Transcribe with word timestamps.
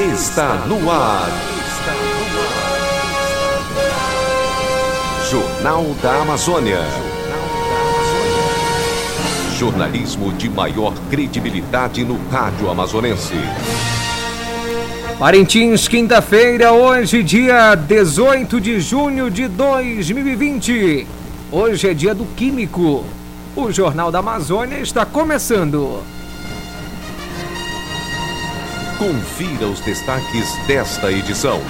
está 0.00 0.64
no 0.66 0.88
ar. 0.88 1.28
Jornal 5.28 5.86
da 6.00 6.22
Amazônia. 6.22 6.78
Jornalismo 9.56 10.32
de 10.34 10.48
maior 10.48 10.94
credibilidade 11.10 12.04
no 12.04 12.16
rádio 12.30 12.70
amazonense. 12.70 13.34
Parintins, 15.18 15.88
quinta-feira, 15.88 16.72
hoje, 16.72 17.24
dia 17.24 17.74
18 17.74 18.60
de 18.60 18.80
junho 18.80 19.28
de 19.28 19.48
2020. 19.48 21.08
Hoje 21.50 21.88
é 21.88 21.94
dia 21.94 22.14
do 22.14 22.24
Químico. 22.36 23.04
O 23.56 23.72
Jornal 23.72 24.12
da 24.12 24.20
Amazônia 24.20 24.78
está 24.78 25.04
começando. 25.04 26.17
Confira 28.98 29.68
os 29.68 29.80
destaques 29.80 30.56
desta 30.66 31.12
edição. 31.12 31.62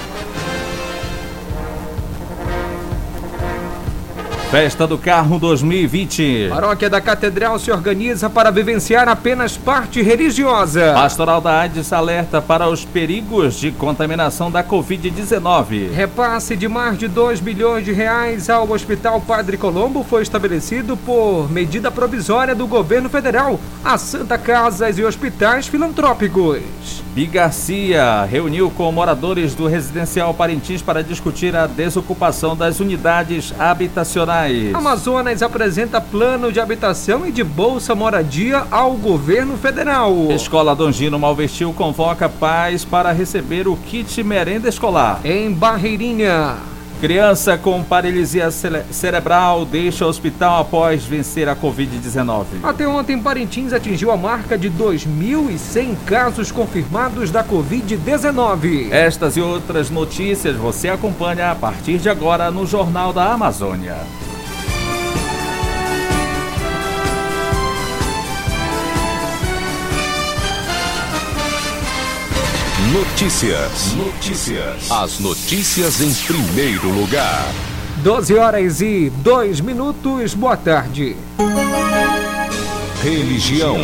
Festa 4.49 4.87
do 4.87 4.97
Carro 4.97 5.37
2020. 5.37 6.47
Paróquia 6.49 6.89
da 6.89 6.99
Catedral 6.99 7.59
se 7.59 7.71
organiza 7.71 8.31
para 8.31 8.49
vivenciar 8.49 9.07
apenas 9.07 9.55
parte 9.55 10.01
religiosa. 10.01 10.91
Pastoral 10.95 11.39
da 11.39 11.59
AIDS 11.59 11.93
alerta 11.93 12.41
para 12.41 12.67
os 12.67 12.83
perigos 12.83 13.59
de 13.59 13.71
contaminação 13.71 14.49
da 14.49 14.63
Covid-19. 14.63 15.91
Repasse 15.91 16.55
de 16.55 16.67
mais 16.67 16.97
de 16.97 17.07
2 17.07 17.39
bilhões 17.39 17.85
de 17.85 17.91
reais 17.91 18.49
ao 18.49 18.71
Hospital 18.71 19.21
Padre 19.21 19.55
Colombo 19.55 20.03
foi 20.03 20.23
estabelecido 20.23 20.97
por 20.97 21.47
medida 21.51 21.91
provisória 21.91 22.55
do 22.55 22.65
governo 22.65 23.07
federal 23.07 23.59
a 23.85 23.99
Santa 23.99 24.35
Casas 24.35 24.97
e 24.97 25.03
hospitais 25.03 25.67
filantrópicos. 25.67 27.03
Bi 27.13 27.25
Garcia 27.25 28.23
reuniu 28.25 28.69
com 28.69 28.91
moradores 28.91 29.55
do 29.55 29.65
residencial 29.65 30.31
Parintins 30.31 30.81
para 30.81 31.03
discutir 31.03 31.55
a 31.55 31.65
desocupação 31.65 32.55
das 32.55 32.79
unidades 32.79 33.51
habitacionais. 33.57 34.75
Amazonas 34.75 35.41
apresenta 35.41 35.99
plano 35.99 36.51
de 36.51 36.59
habitação 36.59 37.25
e 37.25 37.31
de 37.31 37.43
bolsa 37.43 37.95
moradia 37.95 38.63
ao 38.69 38.93
governo 38.93 39.57
federal. 39.57 40.31
Escola 40.31 40.75
Dongino 40.75 41.17
Malvestil 41.17 41.73
convoca 41.73 42.29
pais 42.29 42.85
para 42.85 43.11
receber 43.11 43.67
o 43.67 43.75
kit 43.75 44.23
merenda 44.23 44.69
escolar. 44.69 45.19
Em 45.23 45.51
Barreirinha. 45.51 46.57
Criança 46.99 47.57
com 47.57 47.81
paralisia 47.81 48.51
cere 48.51 48.83
cerebral 48.91 49.63
deixa 49.63 50.05
o 50.05 50.09
hospital 50.09 50.59
após 50.59 51.05
vencer 51.05 51.47
a 51.47 51.55
Covid-19. 51.55 52.45
Até 52.61 52.85
ontem, 52.85 53.17
Parintins 53.17 53.71
atingiu 53.71 54.11
a 54.11 54.17
marca 54.17 54.57
de 54.57 54.69
2.100 54.69 55.95
casos 56.05 56.51
confirmados 56.51 57.31
da 57.31 57.41
Covid-19. 57.41 58.91
Estas 58.91 59.37
e 59.37 59.41
outras 59.41 59.89
notícias 59.89 60.57
você 60.57 60.89
acompanha 60.89 61.51
a 61.51 61.55
partir 61.55 61.99
de 61.99 62.09
agora 62.09 62.51
no 62.51 62.67
Jornal 62.67 63.13
da 63.13 63.31
Amazônia. 63.31 63.95
Notícias. 72.93 73.93
Notícias. 73.93 74.91
As 74.91 75.19
notícias 75.19 76.01
em 76.01 76.11
primeiro 76.25 76.89
lugar. 76.89 77.45
12 78.01 78.35
horas 78.35 78.81
e 78.81 79.11
2 79.17 79.61
minutos. 79.61 80.33
Boa 80.33 80.57
tarde. 80.57 81.15
Religião. 83.03 83.77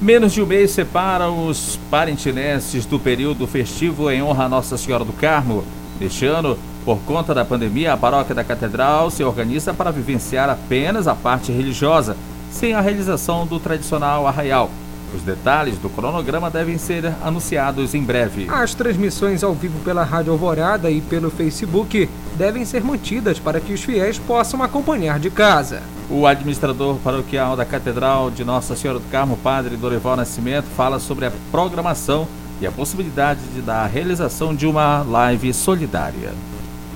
Menos 0.00 0.32
de 0.32 0.40
um 0.40 0.46
mês 0.46 0.70
separa 0.70 1.30
os 1.30 1.78
parintinenses 1.90 2.86
do 2.86 2.98
período 2.98 3.46
festivo 3.46 4.10
em 4.10 4.22
honra 4.22 4.44
a 4.44 4.48
Nossa 4.48 4.78
Senhora 4.78 5.04
do 5.04 5.12
Carmo. 5.12 5.62
Este 6.00 6.24
ano, 6.24 6.56
por 6.82 6.96
conta 7.00 7.34
da 7.34 7.44
pandemia, 7.44 7.92
a 7.92 7.96
paróquia 7.98 8.34
da 8.34 8.42
Catedral 8.42 9.10
se 9.10 9.22
organiza 9.22 9.74
para 9.74 9.90
vivenciar 9.90 10.48
apenas 10.48 11.06
a 11.06 11.14
parte 11.14 11.52
religiosa, 11.52 12.16
sem 12.50 12.72
a 12.72 12.80
realização 12.80 13.46
do 13.46 13.60
tradicional 13.60 14.26
arraial. 14.26 14.70
Os 15.14 15.22
detalhes 15.22 15.78
do 15.78 15.90
cronograma 15.90 16.50
devem 16.50 16.78
ser 16.78 17.12
anunciados 17.22 17.94
em 17.94 18.02
breve. 18.02 18.46
As 18.48 18.74
transmissões 18.74 19.42
ao 19.42 19.52
vivo 19.52 19.78
pela 19.80 20.04
Rádio 20.04 20.32
Alvorada 20.32 20.90
e 20.90 21.00
pelo 21.00 21.30
Facebook 21.30 22.08
devem 22.36 22.64
ser 22.64 22.82
mantidas 22.82 23.38
para 23.38 23.60
que 23.60 23.72
os 23.72 23.82
fiéis 23.82 24.18
possam 24.18 24.62
acompanhar 24.62 25.20
de 25.20 25.30
casa. 25.30 25.82
O 26.08 26.26
administrador 26.26 26.96
paroquial 26.96 27.56
da 27.56 27.64
Catedral 27.64 28.30
de 28.30 28.44
Nossa 28.44 28.74
Senhora 28.74 28.98
do 28.98 29.10
Carmo, 29.10 29.36
Padre 29.36 29.76
Dorival 29.76 30.16
Nascimento, 30.16 30.66
fala 30.76 30.98
sobre 30.98 31.26
a 31.26 31.32
programação 31.50 32.26
e 32.60 32.66
a 32.66 32.72
possibilidade 32.72 33.40
de 33.54 33.60
da 33.60 33.86
realização 33.86 34.54
de 34.54 34.66
uma 34.66 35.02
live 35.02 35.52
solidária. 35.52 36.32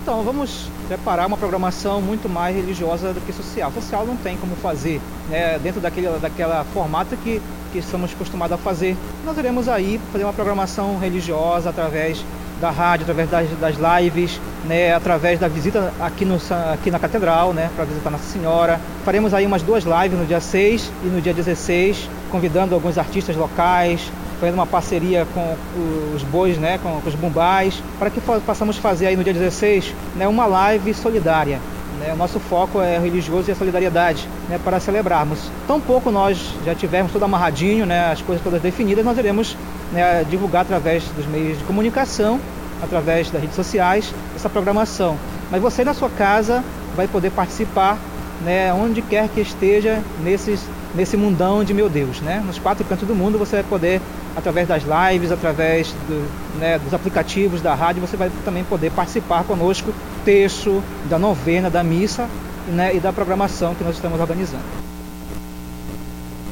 Então, 0.06 0.22
vamos 0.22 0.68
preparar 0.86 1.26
uma 1.26 1.36
programação 1.36 2.00
muito 2.00 2.28
mais 2.28 2.54
religiosa 2.54 3.12
do 3.12 3.20
que 3.20 3.32
social. 3.32 3.72
Social 3.72 4.06
não 4.06 4.16
tem 4.16 4.36
como 4.36 4.54
fazer 4.54 5.00
né, 5.28 5.58
dentro 5.58 5.80
daquele 5.80 6.06
daquela 6.20 6.64
formato 6.72 7.16
que, 7.16 7.42
que 7.72 7.78
estamos 7.78 8.12
acostumados 8.12 8.54
a 8.54 8.56
fazer. 8.56 8.96
Nós 9.24 9.36
iremos 9.36 9.68
aí 9.68 10.00
fazer 10.12 10.22
uma 10.22 10.32
programação 10.32 10.96
religiosa 10.96 11.70
através 11.70 12.24
da 12.60 12.70
rádio, 12.70 13.02
através 13.02 13.28
das, 13.28 13.50
das 13.58 13.74
lives, 14.00 14.40
né, 14.64 14.94
através 14.94 15.40
da 15.40 15.48
visita 15.48 15.92
aqui, 15.98 16.24
no, 16.24 16.38
aqui 16.72 16.88
na 16.88 17.00
Catedral, 17.00 17.52
né, 17.52 17.68
para 17.74 17.84
visitar 17.84 18.08
Nossa 18.08 18.30
Senhora. 18.32 18.78
Faremos 19.04 19.34
aí 19.34 19.44
umas 19.44 19.62
duas 19.62 19.82
lives 19.82 20.16
no 20.16 20.24
dia 20.24 20.40
6 20.40 20.88
e 21.02 21.06
no 21.08 21.20
dia 21.20 21.34
16, 21.34 22.08
convidando 22.30 22.76
alguns 22.76 22.96
artistas 22.96 23.34
locais, 23.34 24.08
fazendo 24.38 24.54
uma 24.54 24.66
parceria 24.66 25.26
com 25.32 25.56
os 26.14 26.22
bois, 26.22 26.58
né, 26.58 26.78
com, 26.82 27.00
os 27.06 27.14
bumbais, 27.14 27.82
para 27.98 28.10
que 28.10 28.20
possamos 28.20 28.76
fazer 28.76 29.06
aí 29.06 29.16
no 29.16 29.24
dia 29.24 29.32
16 29.32 29.94
né, 30.16 30.28
uma 30.28 30.46
live 30.46 30.92
solidária. 30.94 31.60
Né? 31.98 32.12
O 32.12 32.16
nosso 32.16 32.38
foco 32.38 32.80
é 32.80 32.98
religioso 32.98 33.48
e 33.48 33.52
a 33.52 33.54
solidariedade 33.54 34.28
né, 34.48 34.60
para 34.62 34.78
celebrarmos. 34.78 35.50
Tão 35.66 35.80
pouco 35.80 36.10
nós 36.10 36.54
já 36.64 36.74
tivemos 36.74 37.12
tudo 37.12 37.24
amarradinho, 37.24 37.86
né, 37.86 38.10
as 38.12 38.20
coisas 38.20 38.42
todas 38.42 38.60
definidas, 38.60 39.04
nós 39.04 39.16
iremos 39.18 39.56
né, 39.92 40.24
divulgar 40.28 40.62
através 40.62 41.04
dos 41.16 41.26
meios 41.26 41.58
de 41.58 41.64
comunicação, 41.64 42.40
através 42.82 43.30
das 43.30 43.40
redes 43.40 43.56
sociais, 43.56 44.12
essa 44.34 44.48
programação. 44.48 45.16
Mas 45.50 45.62
você 45.62 45.84
na 45.84 45.94
sua 45.94 46.10
casa 46.10 46.62
vai 46.94 47.06
poder 47.06 47.30
participar 47.30 47.98
né, 48.44 48.72
onde 48.72 49.02
quer 49.02 49.28
que 49.28 49.40
esteja 49.40 50.02
nesses, 50.22 50.60
nesse 50.94 51.16
mundão 51.16 51.64
de 51.64 51.72
meu 51.72 51.88
Deus. 51.88 52.20
Né? 52.20 52.42
Nos 52.44 52.58
quatro 52.58 52.84
cantos 52.84 53.06
do 53.06 53.14
mundo 53.14 53.38
você 53.38 53.56
vai 53.56 53.64
poder, 53.64 54.00
através 54.36 54.68
das 54.68 54.82
lives, 54.82 55.32
através 55.32 55.92
do, 56.08 56.58
né, 56.58 56.78
dos 56.78 56.92
aplicativos 56.92 57.60
da 57.60 57.74
rádio, 57.74 58.00
você 58.00 58.16
vai 58.16 58.30
também 58.44 58.64
poder 58.64 58.90
participar 58.90 59.44
conosco, 59.44 59.92
texto, 60.24 60.82
da 61.08 61.18
novena, 61.18 61.70
da 61.70 61.82
missa 61.82 62.28
né, 62.68 62.94
e 62.94 63.00
da 63.00 63.12
programação 63.12 63.74
que 63.74 63.84
nós 63.84 63.94
estamos 63.96 64.20
organizando. 64.20 64.64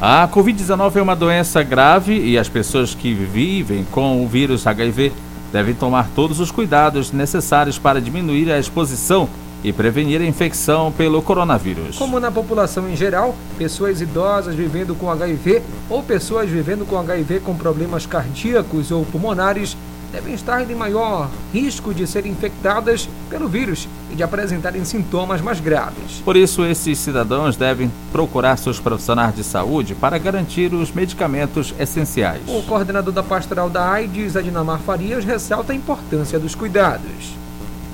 A 0.01 0.29
Covid-19 0.29 0.97
é 0.97 1.03
uma 1.03 1.17
doença 1.17 1.63
grave 1.63 2.19
e 2.19 2.37
as 2.37 2.49
pessoas 2.49 2.95
que 2.95 3.15
vivem 3.15 3.85
com 3.91 4.25
o 4.25 4.29
vírus 4.29 4.67
HIV 4.67 5.13
devem 5.53 5.73
tomar 5.73 6.09
todos 6.17 6.41
os 6.41 6.51
cuidados 6.51 7.13
necessários 7.13 7.79
para 7.79 8.01
diminuir 8.01 8.51
a 8.51 8.59
exposição 8.59 9.29
e 9.65 9.73
prevenir 9.73 10.21
a 10.21 10.25
infecção 10.25 10.93
pelo 10.93 11.23
coronavírus. 11.23 11.97
Como 11.97 12.21
na 12.21 12.31
população 12.31 12.89
em 12.89 12.95
geral, 12.95 13.35
pessoas 13.57 14.01
idosas 14.03 14.55
vivendo 14.55 14.95
com 14.95 15.11
HIV 15.11 15.63
ou 15.89 16.03
pessoas 16.03 16.49
vivendo 16.49 16.87
com 16.87 16.99
HIV 16.99 17.41
com 17.41 17.57
problemas 17.57 18.05
cardíacos 18.05 18.91
ou 18.91 19.05
pulmonares 19.07 19.77
devem 20.15 20.33
estar 20.33 20.71
em 20.71 20.75
maior 20.77 21.29
risco 21.53 21.93
de 21.93 22.07
serem 22.07 22.31
infectadas 22.31 23.09
pelo 23.29 23.49
vírus 23.49 23.89
e 24.13 24.15
de 24.15 24.23
apresentarem 24.23 24.85
sintomas 24.85 25.41
mais 25.41 25.59
graves. 25.59 26.23
Por 26.25 26.37
isso, 26.37 26.65
esses 26.65 27.01
cidadãos 27.01 27.57
devem 27.57 27.91
procurar 28.13 28.57
seus 28.57 28.79
profissionais 28.79 29.35
de 29.35 29.43
saúde 29.43 29.93
para 29.93 30.17
garantir 30.17 30.73
os 30.73 30.93
medicamentos 30.93 31.75
essenciais. 31.81 32.43
O 32.47 32.63
coordenador 32.63 33.13
da 33.13 33.25
Pastoral 33.25 33.69
da 33.69 33.91
AIDS, 33.91 34.37
Adinamar 34.37 34.79
Farias, 34.79 35.25
ressalta 35.25 35.73
a 35.73 35.77
importância 35.77 36.39
dos 36.39 36.55
cuidados. 36.55 37.44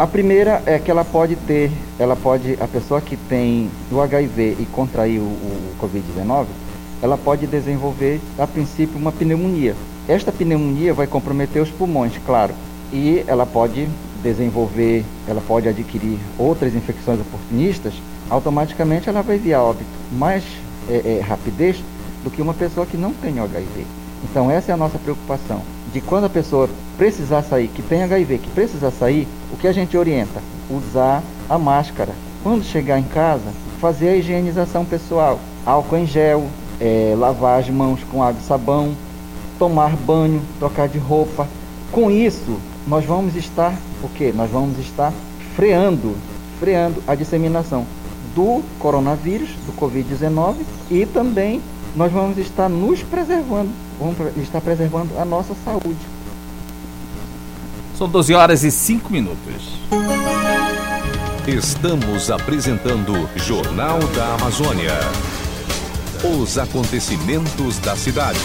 A 0.00 0.06
primeira 0.06 0.62
é 0.64 0.79
que 0.79 0.91
ela 0.91 1.05
pode 1.05 1.37
ter, 1.37 1.70
ela 1.99 2.17
pode, 2.17 2.56
a 2.58 2.67
pessoa 2.67 3.02
que 3.02 3.19
tem 3.19 3.70
o 3.93 4.00
HIV 4.00 4.56
e 4.58 4.67
contraiu 4.73 5.20
o, 5.20 5.25
o 5.26 5.75
Covid-19, 5.79 6.47
ela 7.02 7.19
pode 7.19 7.47
desenvolver, 7.47 8.19
a 8.38 8.47
princípio, 8.47 8.97
uma 8.97 9.12
pneumonia. 9.12 9.76
Esta 10.08 10.32
pneumonia 10.32 10.94
vai 10.94 11.06
comprometer 11.06 11.61
os 11.61 11.69
pulmões, 11.69 12.14
claro, 12.25 12.55
e 12.91 13.23
ela 13.26 13.44
pode 13.44 13.87
desenvolver, 14.23 15.05
ela 15.29 15.43
pode 15.47 15.69
adquirir 15.69 16.19
outras 16.38 16.75
infecções 16.75 17.20
oportunistas, 17.20 17.93
automaticamente 18.31 19.06
ela 19.06 19.20
vai 19.20 19.37
via 19.37 19.61
óbito 19.61 19.85
mais 20.12 20.43
é, 20.88 21.19
é, 21.19 21.20
rapidez 21.20 21.76
do 22.25 22.31
que 22.31 22.41
uma 22.41 22.55
pessoa 22.55 22.87
que 22.87 22.96
não 22.96 23.12
tem 23.12 23.38
HIV. 23.38 23.85
Então 24.25 24.50
essa 24.50 24.73
é 24.73 24.75
a 24.75 24.79
nossa 24.79 24.99
preocupação 24.99 25.61
de 25.92 26.00
quando 26.00 26.25
a 26.25 26.31
pessoa 26.31 26.69
precisar 26.96 27.42
sair, 27.42 27.69
que 27.69 27.82
tem 27.82 28.02
HIV, 28.02 28.38
que 28.38 28.50
precisa 28.50 28.90
sair, 28.90 29.26
o 29.52 29.56
que 29.56 29.66
a 29.66 29.72
gente 29.72 29.96
orienta? 29.96 30.40
Usar 30.70 31.22
a 31.48 31.58
máscara. 31.58 32.12
Quando 32.42 32.64
chegar 32.64 32.98
em 32.98 33.04
casa, 33.04 33.52
fazer 33.81 34.10
a 34.10 34.16
higienização 34.16 34.84
pessoal, 34.84 35.38
álcool 35.66 35.96
em 35.96 36.06
gel, 36.06 36.46
é, 36.81 37.14
lavar 37.16 37.60
as 37.60 37.69
mãos 37.69 38.00
com 38.04 38.22
água 38.22 38.40
e 38.40 38.46
sabão, 38.46 38.94
tomar 39.58 39.96
banho, 39.96 40.40
trocar 40.58 40.88
de 40.88 40.98
roupa. 40.98 41.46
Com 41.93 42.10
isso, 42.10 42.58
nós 42.86 43.04
vamos 43.04 43.36
estar 43.36 43.75
o 44.02 44.08
quê? 44.08 44.32
Nós 44.34 44.50
vamos 44.50 44.78
estar 44.78 45.12
freando, 45.54 46.16
freando 46.58 47.02
a 47.06 47.14
disseminação 47.14 47.84
do 48.34 48.62
coronavírus, 48.78 49.50
do 49.66 49.72
Covid-19 49.72 50.56
e 50.90 51.04
também 51.04 51.60
nós 51.94 52.12
vamos 52.12 52.38
estar 52.38 52.69
nos 52.69 53.02
preservando, 53.02 53.70
vamos 53.98 54.16
estar 54.37 54.60
preservando 54.60 55.19
a 55.19 55.25
nossa 55.25 55.54
saúde. 55.64 55.98
São 57.96 58.08
12 58.08 58.34
horas 58.34 58.64
e 58.64 58.70
5 58.70 59.12
minutos. 59.12 59.78
Estamos 61.46 62.31
apresentando 62.31 63.28
Jornal 63.37 63.98
da 64.14 64.34
Amazônia. 64.34 64.92
Os 66.22 66.56
acontecimentos 66.58 67.78
da 67.78 67.96
cidade. 67.96 68.38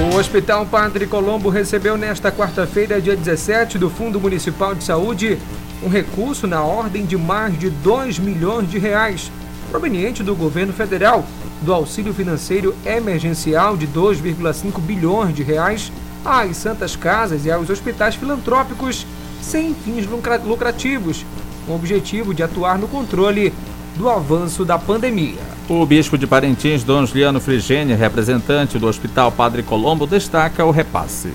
O 0.00 0.16
Hospital 0.16 0.66
Padre 0.66 1.06
Colombo 1.06 1.50
recebeu 1.50 1.96
nesta 1.96 2.32
quarta-feira, 2.32 3.00
dia 3.00 3.16
17, 3.16 3.78
do 3.78 3.90
Fundo 3.90 4.20
Municipal 4.20 4.74
de 4.74 4.84
Saúde, 4.84 5.38
um 5.82 5.88
recurso 5.88 6.46
na 6.46 6.62
ordem 6.62 7.04
de 7.04 7.16
mais 7.16 7.58
de 7.58 7.70
2 7.70 8.18
milhões 8.18 8.70
de 8.70 8.78
reais, 8.78 9.30
proveniente 9.70 10.22
do 10.22 10.34
governo 10.34 10.72
federal, 10.72 11.24
do 11.62 11.72
auxílio 11.72 12.14
financeiro 12.14 12.74
emergencial 12.84 13.76
de 13.76 13.86
2,5 13.86 14.80
bilhões 14.80 15.34
de 15.34 15.42
reais 15.42 15.92
às 16.24 16.56
santas 16.56 16.96
casas 16.96 17.44
e 17.44 17.50
aos 17.50 17.70
hospitais 17.70 18.14
filantrópicos 18.14 19.06
sem 19.40 19.74
fins 19.74 20.06
lucrativos, 20.44 21.24
com 21.66 21.72
o 21.72 21.76
objetivo 21.76 22.34
de 22.34 22.42
atuar 22.42 22.78
no 22.78 22.88
controle 22.88 23.52
do 23.96 24.08
avanço 24.08 24.64
da 24.64 24.78
pandemia. 24.78 25.40
O 25.68 25.84
bispo 25.84 26.16
de 26.16 26.26
Parintins, 26.26 26.82
Dom 26.82 27.04
Juliano 27.06 27.40
Frigênia, 27.40 27.96
representante 27.96 28.78
do 28.78 28.86
Hospital 28.86 29.30
Padre 29.32 29.62
Colombo, 29.62 30.06
destaca 30.06 30.64
o 30.64 30.70
repasse 30.70 31.32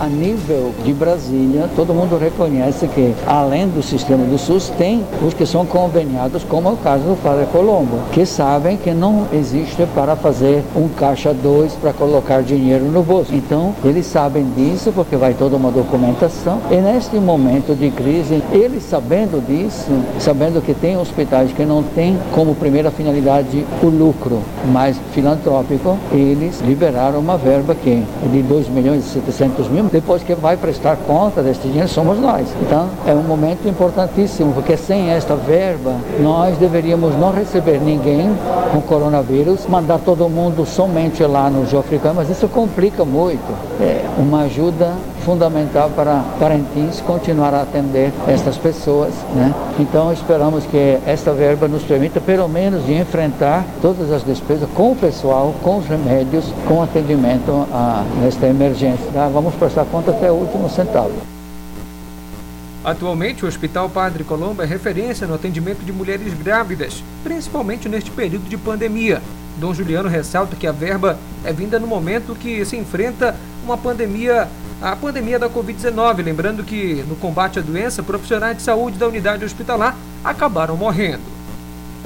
a 0.00 0.06
nível 0.06 0.72
de 0.82 0.94
Brasília, 0.94 1.68
todo 1.76 1.92
mundo 1.92 2.16
reconhece 2.16 2.88
que, 2.88 3.14
além 3.26 3.68
do 3.68 3.82
sistema 3.82 4.24
do 4.24 4.38
SUS, 4.38 4.70
tem 4.78 5.04
os 5.22 5.34
que 5.34 5.44
são 5.44 5.66
conveniados, 5.66 6.42
como 6.42 6.70
é 6.70 6.72
o 6.72 6.76
caso 6.78 7.04
do 7.04 7.22
Padre 7.22 7.44
Colombo, 7.52 7.98
que 8.10 8.24
sabem 8.24 8.78
que 8.78 8.92
não 8.92 9.26
existe 9.30 9.86
para 9.94 10.16
fazer 10.16 10.64
um 10.74 10.88
caixa 10.88 11.34
2 11.34 11.74
para 11.74 11.92
colocar 11.92 12.42
dinheiro 12.42 12.86
no 12.86 13.02
bolso. 13.02 13.34
Então, 13.34 13.74
eles 13.84 14.06
sabem 14.06 14.46
disso 14.56 14.90
porque 14.90 15.16
vai 15.16 15.34
toda 15.34 15.56
uma 15.56 15.70
documentação. 15.70 16.60
E 16.70 16.76
neste 16.76 17.16
momento 17.16 17.76
de 17.76 17.90
crise, 17.90 18.42
eles 18.52 18.84
sabendo 18.84 19.44
disso, 19.46 19.90
sabendo 20.18 20.62
que 20.62 20.72
tem 20.72 20.96
hospitais 20.96 21.52
que 21.52 21.64
não 21.66 21.82
têm 21.82 22.18
como 22.32 22.54
primeira 22.54 22.90
finalidade 22.90 23.66
o 23.82 23.86
lucro, 23.86 24.40
mas 24.72 24.96
filantrópico, 25.12 25.98
eles 26.10 26.62
liberaram 26.62 27.18
uma 27.18 27.36
verba 27.36 27.74
que 27.74 27.90
é 27.90 28.28
de 28.28 28.42
2 28.42 28.68
milhões 28.68 29.04
e 29.04 29.08
700 29.10 29.68
mil 29.68 29.89
depois 29.92 30.22
que 30.22 30.34
vai 30.34 30.56
prestar 30.56 30.96
conta 30.96 31.42
deste 31.42 31.68
dinheiro 31.68 31.88
somos 31.88 32.18
nós. 32.18 32.46
Então 32.62 32.88
é 33.06 33.12
um 33.12 33.22
momento 33.22 33.68
importantíssimo, 33.68 34.52
porque 34.52 34.76
sem 34.76 35.10
esta 35.10 35.34
verba 35.34 35.94
nós 36.20 36.56
deveríamos 36.58 37.16
não 37.16 37.32
receber 37.32 37.80
ninguém 37.80 38.30
com 38.72 38.80
coronavírus, 38.80 39.66
mandar 39.66 39.98
todo 39.98 40.28
mundo 40.28 40.64
somente 40.64 41.22
lá 41.24 41.50
no 41.50 41.66
Geofricão, 41.66 42.14
mas 42.14 42.30
isso 42.30 42.48
complica 42.48 43.04
muito. 43.04 43.52
É 43.80 44.04
uma 44.18 44.42
ajuda 44.42 44.94
fundamental 45.30 45.88
para 45.90 46.24
Parintins 46.40 47.00
continuar 47.00 47.54
a 47.54 47.62
atender 47.62 48.12
estas 48.26 48.56
pessoas. 48.58 49.14
Né? 49.32 49.54
Então 49.78 50.12
esperamos 50.12 50.66
que 50.66 50.98
esta 51.06 51.32
verba 51.32 51.68
nos 51.68 51.84
permita 51.84 52.20
pelo 52.20 52.48
menos 52.48 52.84
de 52.84 52.94
enfrentar 52.94 53.64
todas 53.80 54.10
as 54.10 54.24
despesas 54.24 54.68
com 54.74 54.90
o 54.90 54.96
pessoal, 54.96 55.54
com 55.62 55.78
os 55.78 55.86
remédios, 55.86 56.52
com 56.66 56.82
atendimento 56.82 57.64
a, 57.72 58.04
nesta 58.20 58.48
emergência. 58.48 59.06
Tá? 59.12 59.28
Vamos 59.28 59.54
prestar 59.54 59.84
conta 59.84 60.10
até 60.10 60.32
o 60.32 60.34
último 60.34 60.68
centavo. 60.68 61.12
Atualmente, 62.82 63.44
o 63.44 63.48
Hospital 63.48 63.88
Padre 63.88 64.24
Colombo 64.24 64.62
é 64.62 64.66
referência 64.66 65.28
no 65.28 65.34
atendimento 65.34 65.84
de 65.84 65.92
mulheres 65.92 66.34
grávidas, 66.34 67.04
principalmente 67.22 67.88
neste 67.88 68.10
período 68.10 68.48
de 68.48 68.56
pandemia. 68.56 69.22
Dom 69.58 69.74
Juliano 69.74 70.08
ressalta 70.08 70.56
que 70.56 70.66
a 70.66 70.72
verba 70.72 71.18
é 71.44 71.52
vinda 71.52 71.78
no 71.78 71.86
momento 71.86 72.34
que 72.34 72.64
se 72.64 72.76
enfrenta 72.76 73.36
uma 73.64 73.76
pandemia 73.76 74.48
a 74.80 74.96
pandemia 74.96 75.38
da 75.38 75.48
Covid-19. 75.48 76.24
Lembrando 76.24 76.64
que 76.64 77.04
no 77.06 77.14
combate 77.16 77.58
à 77.58 77.62
doença, 77.62 78.02
profissionais 78.02 78.56
de 78.56 78.62
saúde 78.62 78.98
da 78.98 79.06
unidade 79.06 79.44
hospitalar 79.44 79.94
acabaram 80.24 80.76
morrendo. 80.76 81.40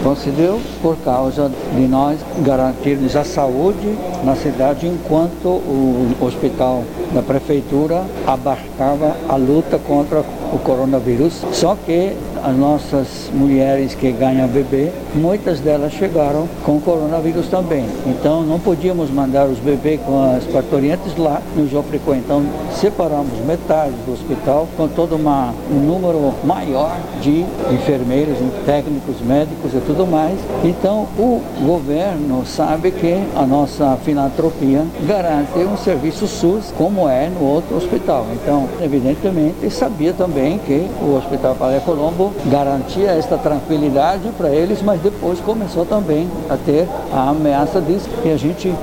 Concedeu 0.02 0.60
por 0.82 0.96
causa 0.98 1.50
de 1.74 1.86
nós 1.86 2.18
garantirmos 2.44 3.14
a 3.14 3.24
saúde 3.24 3.96
na 4.24 4.34
cidade 4.34 4.86
enquanto 4.86 5.46
o 5.46 6.16
hospital 6.20 6.84
da 7.14 7.22
prefeitura 7.22 8.04
abarcava 8.26 9.16
a 9.28 9.36
luta 9.36 9.78
contra 9.78 10.20
o 10.52 10.58
coronavírus. 10.58 11.44
Só 11.52 11.76
que 11.86 12.12
as 12.44 12.55
nossas 12.55 13.31
mulheres 13.32 13.94
que 13.94 14.12
ganham 14.12 14.46
bebê, 14.46 14.93
muitas 15.14 15.61
delas 15.61 15.93
chegaram 15.93 16.46
com 16.62 16.79
coronavírus 16.79 17.49
também. 17.49 17.87
Então 18.06 18.43
não 18.43 18.61
podíamos 18.61 19.11
mandar 19.11 19.46
os 19.46 19.58
bebês 19.58 20.00
com 20.02 20.37
as 20.37 20.44
parturientes 20.44 21.17
lá 21.17 21.41
no 21.56 21.67
Jofricó. 21.69 22.14
Então 22.14 22.44
separamos 22.73 23.38
metade 23.46 23.94
do 24.05 24.12
hospital 24.12 24.69
com 24.76 24.87
todo 24.88 25.17
uma, 25.17 25.55
um 25.70 25.81
número 25.81 26.35
maior 26.44 26.99
de 27.23 27.46
enfermeiros, 27.73 28.37
técnicos, 28.67 29.20
médicos 29.23 29.73
e 29.75 29.81
tudo 29.81 30.06
mais. 30.06 30.38
Então 30.62 31.08
o 31.19 31.40
governo 31.64 32.44
sabe 32.44 32.90
que 32.90 33.23
a 33.35 33.47
nossa 33.47 33.97
filantropia 34.05 34.85
garante 35.06 35.58
um 35.61 35.76
serviço 35.79 36.26
SUS 36.26 36.73
como 36.76 37.08
é 37.08 37.29
no 37.29 37.43
outro 37.47 37.76
hospital. 37.76 38.26
Então, 38.35 38.69
evidentemente, 38.82 39.70
sabia 39.70 40.12
também 40.12 40.58
que 40.58 40.87
o 41.00 41.17
Hospital 41.17 41.55
Palé 41.55 41.81
Colombo 41.81 42.33
garantia 42.46 43.10
esta 43.10 43.38
tranquilidade 43.38 44.28
para 44.36 44.50
eles, 44.50 44.82
mas 44.82 45.00
depois 45.00 45.40
começou 45.40 45.84
também 45.84 46.28
a 46.48 46.56
ter 46.56 46.86
a 47.12 47.31
ameaça 47.31 47.81
disso 47.81 48.08
que 48.22 48.31
a 48.31 48.36
gente 48.36 48.75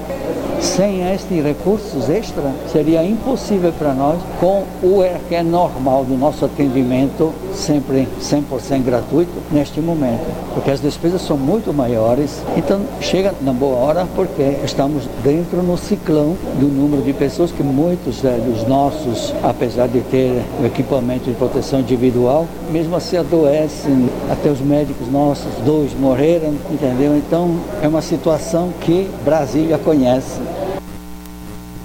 sem 0.62 1.12
estes 1.12 1.44
recursos 1.44 2.10
extra, 2.10 2.54
seria 2.72 3.04
impossível 3.04 3.74
para 3.74 3.94
nós, 3.94 4.20
com 4.40 4.64
o 4.84 5.04
que 5.28 5.36
é 5.36 5.44
normal 5.44 6.06
do 6.06 6.16
nosso 6.16 6.46
atendimento, 6.46 7.34
sempre 7.54 8.08
100% 8.22 8.84
gratuito, 8.84 9.32
neste 9.52 9.82
momento. 9.82 10.22
Porque 10.54 10.70
as 10.70 10.80
despesas 10.80 11.22
são 11.22 11.38
muito 11.38 11.74
maiores. 11.74 12.42
Então, 12.56 12.82
chega 13.00 13.34
na 13.42 13.52
boa 13.52 13.78
hora, 13.78 14.08
porque 14.16 14.58
estamos 14.64 15.04
dentro 15.24 15.64
no 15.64 15.78
ciclão 15.78 16.36
do 16.60 16.68
número 16.68 17.02
de 17.02 17.14
pessoas 17.14 17.52
que 17.52 17.64
muitos 17.64 18.22
dos 18.22 18.68
nossos, 18.68 19.34
apesar 19.44 19.88
de 19.88 20.02
ter 20.02 20.44
o 20.62 20.66
equipamento 20.66 21.26
de 21.26 21.36
proteção 21.36 21.80
individual, 21.80 22.48
mesmo 22.70 22.96
assim 22.96 23.18
adoecem. 23.18 24.10
Até 24.30 24.50
os 24.50 24.62
médicos 24.62 25.12
nossos, 25.12 25.52
dois 25.66 25.92
morreram, 26.00 26.54
entendeu? 26.70 27.18
Então, 27.18 27.56
é 27.82 27.88
uma 27.88 28.02
situação 28.02 28.70
que 28.82 29.10
Brasília 29.26 29.78
conhece. 29.78 30.40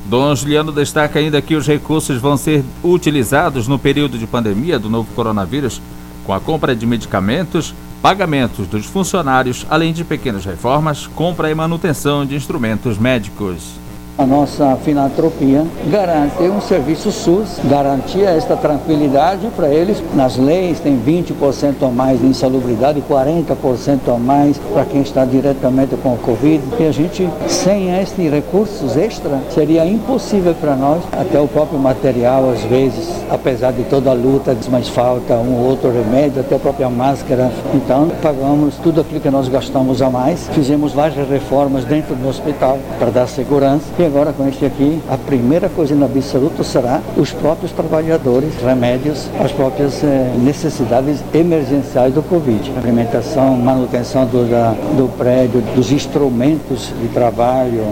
Dom 0.08 0.36
Juliano 0.36 0.70
destaca 0.70 1.18
ainda 1.18 1.42
que 1.42 1.56
os 1.56 1.66
recursos 1.66 2.20
vão 2.20 2.36
ser 2.36 2.64
utilizados 2.82 3.66
no 3.66 3.76
período 3.76 4.16
de 4.16 4.26
pandemia 4.26 4.78
do 4.78 4.88
novo 4.88 5.08
coronavírus 5.14 5.82
com 6.24 6.32
a 6.32 6.38
compra 6.38 6.76
de 6.76 6.86
medicamentos, 6.86 7.74
pagamentos 8.00 8.68
dos 8.68 8.86
funcionários, 8.86 9.66
além 9.68 9.92
de 9.92 10.04
pequenas 10.04 10.44
reformas, 10.44 11.08
compra 11.08 11.50
e 11.50 11.54
manutenção 11.54 12.24
de 12.24 12.36
instrumentos 12.36 12.98
médicos. 12.98 13.85
A 14.18 14.24
nossa 14.24 14.78
filantropia 14.82 15.62
garante 15.90 16.42
um 16.44 16.58
serviço 16.58 17.12
SUS, 17.12 17.60
garantia 17.68 18.30
esta 18.30 18.56
tranquilidade 18.56 19.46
para 19.54 19.68
eles. 19.68 20.02
Nas 20.14 20.38
leis 20.38 20.80
tem 20.80 20.98
20% 20.98 21.82
a 21.82 21.90
mais 21.90 22.18
de 22.18 22.26
insalubridade, 22.26 23.04
40% 23.06 24.08
a 24.08 24.18
mais 24.18 24.56
para 24.72 24.86
quem 24.86 25.02
está 25.02 25.26
diretamente 25.26 25.96
com 25.96 26.14
o 26.14 26.16
Covid. 26.16 26.62
E 26.80 26.86
a 26.86 26.92
gente, 26.92 27.28
sem 27.46 27.94
estes 28.00 28.30
recursos 28.30 28.96
extra, 28.96 29.38
seria 29.50 29.84
impossível 29.84 30.54
para 30.54 30.74
nós, 30.74 31.02
até 31.12 31.38
o 31.38 31.46
próprio 31.46 31.78
material, 31.78 32.48
às 32.48 32.62
vezes, 32.62 33.06
apesar 33.28 33.74
de 33.74 33.82
toda 33.82 34.08
a 34.08 34.14
luta, 34.14 34.56
mas 34.70 34.88
falta 34.88 35.34
um 35.34 35.58
ou 35.58 35.68
outro 35.68 35.92
remédio, 35.92 36.40
até 36.40 36.56
a 36.56 36.58
própria 36.58 36.88
máscara. 36.88 37.52
Então, 37.74 38.08
pagamos 38.22 38.76
tudo 38.76 39.02
aquilo 39.02 39.20
que 39.20 39.30
nós 39.30 39.46
gastamos 39.46 40.00
a 40.00 40.08
mais. 40.08 40.48
Fizemos 40.54 40.94
várias 40.94 41.28
reformas 41.28 41.84
dentro 41.84 42.14
do 42.14 42.26
hospital 42.26 42.78
para 42.98 43.10
dar 43.10 43.26
segurança. 43.26 43.84
Agora 44.06 44.32
com 44.32 44.46
este 44.46 44.64
aqui, 44.64 45.02
a 45.10 45.18
primeira 45.18 45.68
coisa 45.68 45.92
na 45.96 46.06
absoluto 46.06 46.62
será 46.62 47.02
os 47.16 47.32
próprios 47.32 47.72
trabalhadores, 47.72 48.54
remédios, 48.62 49.28
as 49.40 49.50
próprias 49.50 50.02
eh, 50.04 50.32
necessidades 50.38 51.24
emergenciais 51.34 52.14
do 52.14 52.22
Covid. 52.22 52.72
Alimentação, 52.76 53.56
manutenção 53.56 54.24
do, 54.24 54.48
da, 54.48 54.70
do 54.96 55.08
prédio, 55.18 55.60
dos 55.74 55.90
instrumentos 55.90 56.92
de 57.02 57.08
trabalho, 57.08 57.82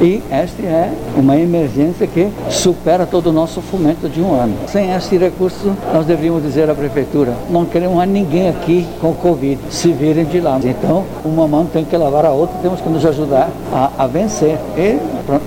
E 0.00 0.22
esta 0.30 0.62
é 0.62 0.92
uma 1.16 1.36
emergência 1.36 2.06
que 2.06 2.28
supera 2.50 3.06
todo 3.06 3.28
o 3.28 3.32
nosso 3.32 3.60
fomento 3.60 4.08
de 4.08 4.20
um 4.20 4.34
ano. 4.34 4.56
Sem 4.68 4.92
este 4.92 5.16
recurso, 5.16 5.74
nós 5.92 6.06
deveríamos 6.06 6.42
dizer 6.42 6.68
à 6.68 6.74
prefeitura: 6.74 7.34
não 7.48 7.64
queremos 7.64 7.96
mais 7.96 8.10
ninguém 8.10 8.48
aqui 8.48 8.86
com 9.00 9.14
Covid, 9.14 9.60
se 9.70 9.92
virem 9.92 10.24
de 10.24 10.40
lá. 10.40 10.58
Então, 10.62 11.04
uma 11.24 11.46
mão 11.46 11.66
tem 11.66 11.84
que 11.84 11.96
lavar 11.96 12.24
a 12.24 12.32
outra, 12.32 12.58
temos 12.60 12.80
que 12.80 12.88
nos 12.88 13.06
ajudar 13.06 13.50
a, 13.72 13.92
a 13.98 14.06
vencer. 14.06 14.58
E 14.76 14.98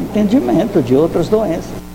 entendimento 0.01 0.81
de 0.81 0.95
outras 0.95 1.27
doenças. 1.27 1.87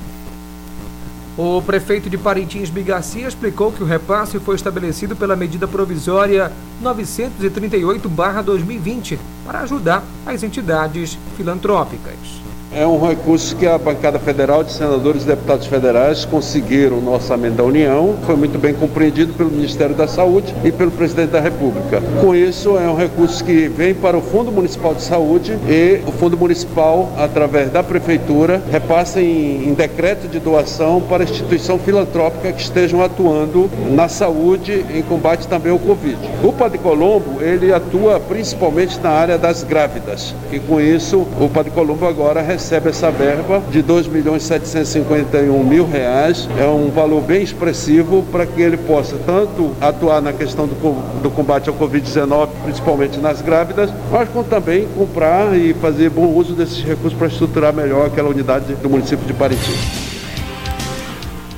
O 1.36 1.60
prefeito 1.62 2.08
de 2.10 2.18
Parintins, 2.18 2.68
Bigarcia, 2.68 3.26
explicou 3.26 3.72
que 3.72 3.82
o 3.82 3.86
repasse 3.86 4.38
foi 4.38 4.54
estabelecido 4.54 5.16
pela 5.16 5.34
medida 5.34 5.66
provisória 5.66 6.52
938-2020 6.84 9.18
para 9.44 9.60
ajudar 9.60 10.02
as 10.26 10.42
entidades 10.42 11.18
filantrópicas. 11.36 12.42
É 12.74 12.86
um 12.86 12.98
recurso 13.06 13.54
que 13.54 13.66
a 13.66 13.76
bancada 13.76 14.18
federal 14.18 14.64
de 14.64 14.72
senadores 14.72 15.24
e 15.24 15.26
deputados 15.26 15.66
federais 15.66 16.24
conseguiram 16.24 17.02
no 17.02 17.12
orçamento 17.12 17.56
da 17.56 17.64
União. 17.64 18.14
Foi 18.24 18.34
muito 18.34 18.58
bem 18.58 18.72
compreendido 18.72 19.34
pelo 19.34 19.50
Ministério 19.50 19.94
da 19.94 20.08
Saúde 20.08 20.54
e 20.64 20.72
pelo 20.72 20.90
presidente 20.90 21.32
da 21.32 21.40
República. 21.40 22.00
Com 22.22 22.34
isso, 22.34 22.78
é 22.78 22.88
um 22.88 22.96
recurso 22.96 23.44
que 23.44 23.68
vem 23.68 23.92
para 23.92 24.16
o 24.16 24.22
Fundo 24.22 24.50
Municipal 24.50 24.94
de 24.94 25.02
Saúde 25.02 25.58
e 25.68 26.00
o 26.06 26.12
Fundo 26.12 26.38
Municipal, 26.38 27.12
através 27.18 27.70
da 27.70 27.82
Prefeitura, 27.82 28.62
repassa 28.70 29.20
em, 29.20 29.68
em 29.68 29.74
decreto 29.74 30.26
de 30.26 30.40
doação 30.40 31.02
para 31.02 31.24
instituição 31.24 31.78
filantrópica 31.78 32.52
que 32.52 32.62
estejam 32.62 33.02
atuando 33.02 33.68
na 33.90 34.08
saúde 34.08 34.82
em 34.94 35.02
combate 35.02 35.46
também 35.46 35.72
ao 35.72 35.78
Covid. 35.78 36.16
O 36.42 36.54
Padre 36.54 36.78
Colombo, 36.78 37.42
ele 37.42 37.70
atua 37.70 38.18
principalmente 38.18 38.98
na 38.98 39.10
área 39.10 39.36
das 39.36 39.62
grávidas 39.62 40.34
e 40.50 40.58
com 40.58 40.80
isso 40.80 41.26
o 41.38 41.50
Padre 41.50 41.70
Colombo 41.70 42.06
agora 42.06 42.40
recebe 42.40 42.61
recebe 42.62 42.90
essa 42.90 43.10
verba 43.10 43.60
de 43.72 43.82
2 43.82 44.06
milhões 44.06 44.44
751 44.44 45.64
mil 45.64 45.84
reais. 45.84 46.48
É 46.56 46.64
um 46.64 46.90
valor 46.90 47.20
bem 47.20 47.42
expressivo 47.42 48.24
para 48.30 48.46
que 48.46 48.62
ele 48.62 48.76
possa 48.76 49.16
tanto 49.26 49.72
atuar 49.80 50.22
na 50.22 50.32
questão 50.32 50.68
do, 50.68 50.74
do 51.20 51.30
combate 51.30 51.68
ao 51.68 51.74
Covid-19, 51.74 52.50
principalmente 52.62 53.18
nas 53.18 53.42
grávidas, 53.42 53.90
mas 54.12 54.28
como 54.28 54.44
também 54.44 54.86
comprar 54.96 55.58
e 55.58 55.74
fazer 55.74 56.08
bom 56.08 56.26
uso 56.26 56.54
desses 56.54 56.80
recursos 56.84 57.18
para 57.18 57.26
estruturar 57.26 57.74
melhor 57.74 58.06
aquela 58.06 58.28
unidade 58.28 58.74
do 58.76 58.88
município 58.88 59.26
de 59.26 59.34
Parintins. 59.34 60.12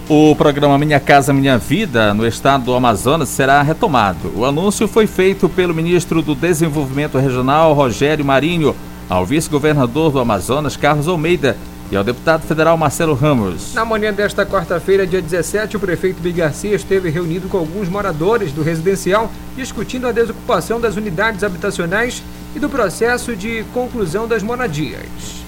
O 0.08 0.34
programa 0.34 0.78
Minha 0.78 1.00
Casa 1.00 1.34
Minha 1.34 1.58
Vida 1.58 2.14
no 2.14 2.26
estado 2.26 2.64
do 2.64 2.74
Amazonas 2.74 3.28
será 3.28 3.60
retomado. 3.60 4.32
O 4.34 4.46
anúncio 4.46 4.88
foi 4.88 5.06
feito 5.06 5.50
pelo 5.50 5.74
ministro 5.74 6.22
do 6.22 6.34
Desenvolvimento 6.34 7.18
Regional, 7.18 7.74
Rogério 7.74 8.24
Marinho, 8.24 8.74
ao 9.08 9.24
vice-governador 9.24 10.12
do 10.12 10.18
Amazonas, 10.18 10.76
Carlos 10.76 11.08
Almeida, 11.08 11.56
e 11.90 11.96
ao 11.96 12.02
deputado 12.02 12.46
federal 12.46 12.76
Marcelo 12.76 13.14
Ramos. 13.14 13.74
Na 13.74 13.84
manhã 13.84 14.12
desta 14.12 14.46
quarta-feira, 14.46 15.06
dia 15.06 15.20
17, 15.20 15.76
o 15.76 15.80
prefeito 15.80 16.20
Big 16.20 16.38
Garcia 16.38 16.74
esteve 16.74 17.10
reunido 17.10 17.48
com 17.48 17.58
alguns 17.58 17.88
moradores 17.88 18.52
do 18.52 18.62
residencial, 18.62 19.30
discutindo 19.54 20.08
a 20.08 20.12
desocupação 20.12 20.80
das 20.80 20.96
unidades 20.96 21.44
habitacionais 21.44 22.22
e 22.56 22.58
do 22.58 22.68
processo 22.68 23.36
de 23.36 23.64
conclusão 23.74 24.26
das 24.26 24.42
moradias 24.42 25.43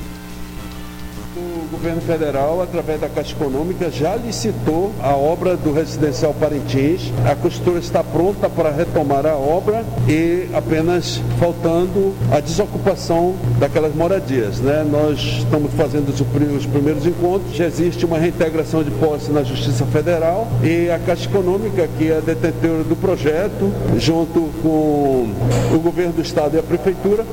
o 1.67 1.69
governo 1.69 2.01
federal, 2.01 2.63
através 2.63 3.01
da 3.01 3.09
Caixa 3.09 3.33
Econômica, 3.33 3.91
já 3.91 4.15
licitou 4.15 4.93
a 5.03 5.15
obra 5.15 5.57
do 5.57 5.73
residencial 5.73 6.33
Parintins. 6.39 7.13
A 7.29 7.35
costura 7.35 7.79
está 7.79 8.03
pronta 8.05 8.49
para 8.49 8.71
retomar 8.71 9.27
a 9.27 9.35
obra 9.35 9.85
e 10.09 10.49
apenas 10.55 11.21
faltando 11.41 12.15
a 12.31 12.41
desocupação 12.41 13.35
daquelas 13.59 13.95
moradias. 13.95 14.61
Né? 14.61 14.87
Nós 14.89 15.19
estamos 15.39 15.73
fazendo 15.75 16.11
os 16.11 16.67
primeiros 16.67 17.07
encontros, 17.07 17.55
já 17.55 17.67
existe 17.67 18.07
uma 18.07 18.19
reintegração 18.19 18.85
de 18.85 18.91
posse 18.93 19.31
na 19.31 19.43
Justiça 19.43 19.85
Federal 19.87 20.47
e 20.63 20.91
a 20.91 20.99
Caixa 20.99 21.29
Econômica, 21.29 21.89
que 21.99 22.11
é 22.11 22.21
detentora 22.21 22.85
do 22.85 22.97
projeto, 22.97 23.73
junto 23.99 24.51
com 24.63 25.33
o 25.75 25.79
governo 25.83 26.15
do 26.15 26.23
Estado 26.23 26.57
e 26.57 26.61
a 26.61 26.63
Prefeitura, 26.63 27.25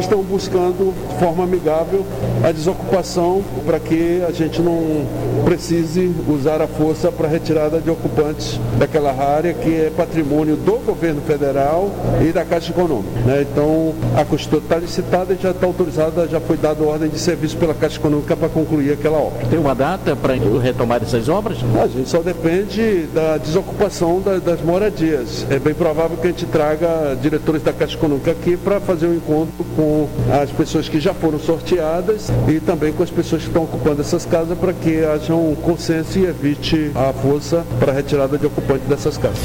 estão 0.00 0.22
buscando 0.22 0.92
de 1.08 1.18
forma 1.18 1.44
amigável 1.44 2.04
a 2.42 2.50
desocupação 2.50 3.42
para 3.68 3.78
que 3.78 4.22
a 4.26 4.32
gente 4.32 4.62
não 4.62 5.04
precise 5.44 6.10
usar 6.26 6.62
a 6.62 6.66
força 6.66 7.12
para 7.12 7.28
retirada 7.28 7.78
de 7.78 7.90
ocupantes 7.90 8.58
daquela 8.78 9.12
área 9.12 9.52
que 9.52 9.68
é 9.68 9.92
patrimônio 9.94 10.56
do 10.56 10.78
governo 10.78 11.20
federal 11.20 11.90
e 12.26 12.32
da 12.32 12.46
Caixa 12.46 12.70
Econômica. 12.72 13.20
Né? 13.26 13.42
Então, 13.42 13.94
a 14.16 14.24
costura 14.24 14.62
está 14.62 14.76
licitada 14.76 15.34
e 15.34 15.42
já 15.42 15.50
está 15.50 15.66
autorizada, 15.66 16.26
já 16.26 16.40
foi 16.40 16.56
dada 16.56 16.82
ordem 16.82 17.10
de 17.10 17.18
serviço 17.18 17.58
pela 17.58 17.74
Caixa 17.74 17.98
Econômica 17.98 18.34
para 18.34 18.48
concluir 18.48 18.90
aquela 18.90 19.18
obra. 19.18 19.46
Tem 19.46 19.58
uma 19.58 19.74
data 19.74 20.16
para 20.16 20.32
retomar 20.62 21.02
essas 21.02 21.28
obras? 21.28 21.58
A 21.78 21.88
gente 21.88 22.08
só 22.08 22.22
depende 22.22 23.02
da 23.12 23.36
desocupação 23.36 24.22
da, 24.22 24.38
das 24.38 24.62
moradias. 24.62 25.46
É 25.50 25.58
bem 25.58 25.74
provável 25.74 26.16
que 26.16 26.26
a 26.26 26.30
gente 26.30 26.46
traga 26.46 27.14
diretores 27.20 27.62
da 27.62 27.74
Caixa 27.74 27.96
Econômica 27.96 28.30
aqui 28.30 28.56
para 28.56 28.80
fazer 28.80 29.08
um 29.08 29.14
encontro 29.14 29.62
com 29.76 30.08
as 30.42 30.50
pessoas 30.52 30.88
que 30.88 30.98
já 30.98 31.12
foram 31.12 31.38
sorteadas 31.38 32.28
e 32.48 32.60
também 32.60 32.94
com 32.94 33.02
as 33.02 33.10
pessoas 33.10 33.42
que 33.42 33.57
estão 33.58 33.64
ocupando 33.64 34.00
essas 34.00 34.24
casas 34.24 34.56
para 34.56 34.72
que 34.72 35.04
haja 35.04 35.34
um 35.34 35.54
consenso 35.56 36.18
e 36.18 36.24
evite 36.24 36.92
a 36.94 37.12
força 37.12 37.64
para 37.80 37.90
a 37.90 37.94
retirada 37.94 38.38
de 38.38 38.46
ocupantes 38.46 38.86
dessas 38.86 39.18
casas. 39.18 39.38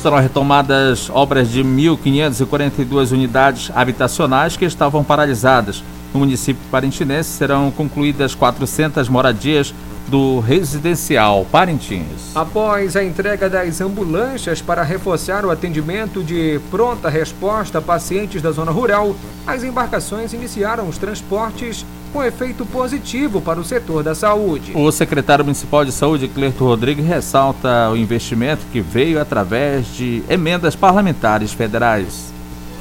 Serão 0.00 0.18
retomadas 0.18 1.10
obras 1.10 1.50
de 1.50 1.62
1.542 1.62 3.12
unidades 3.12 3.70
habitacionais 3.74 4.56
que 4.56 4.64
estavam 4.64 5.04
paralisadas. 5.04 5.82
No 6.14 6.20
município 6.20 6.62
parintinense 6.70 7.30
serão 7.30 7.70
concluídas 7.70 8.34
400 8.34 9.08
moradias 9.08 9.74
do 10.08 10.40
residencial 10.40 11.46
Parintins. 11.50 12.34
Após 12.34 12.96
a 12.96 13.04
entrega 13.04 13.48
das 13.48 13.80
ambulâncias 13.80 14.62
para 14.62 14.82
reforçar 14.82 15.44
o 15.44 15.50
atendimento 15.50 16.24
de 16.24 16.60
pronta 16.70 17.08
resposta 17.08 17.78
a 17.78 17.82
pacientes 17.82 18.40
da 18.40 18.50
zona 18.50 18.70
rural, 18.70 19.14
as 19.46 19.62
embarcações 19.62 20.32
iniciaram 20.32 20.88
os 20.88 20.98
transportes 20.98 21.84
com 22.12 22.24
efeito 22.24 22.64
positivo 22.64 23.40
para 23.40 23.60
o 23.60 23.64
setor 23.64 24.02
da 24.02 24.14
saúde. 24.14 24.72
O 24.74 24.90
secretário 24.90 25.44
municipal 25.44 25.84
de 25.84 25.92
saúde, 25.92 26.26
Clerto 26.26 26.64
Rodrigues, 26.64 27.06
ressalta 27.06 27.90
o 27.90 27.96
investimento 27.96 28.64
que 28.72 28.80
veio 28.80 29.20
através 29.20 29.86
de 29.94 30.22
emendas 30.28 30.74
parlamentares 30.74 31.52
federais 31.52 32.37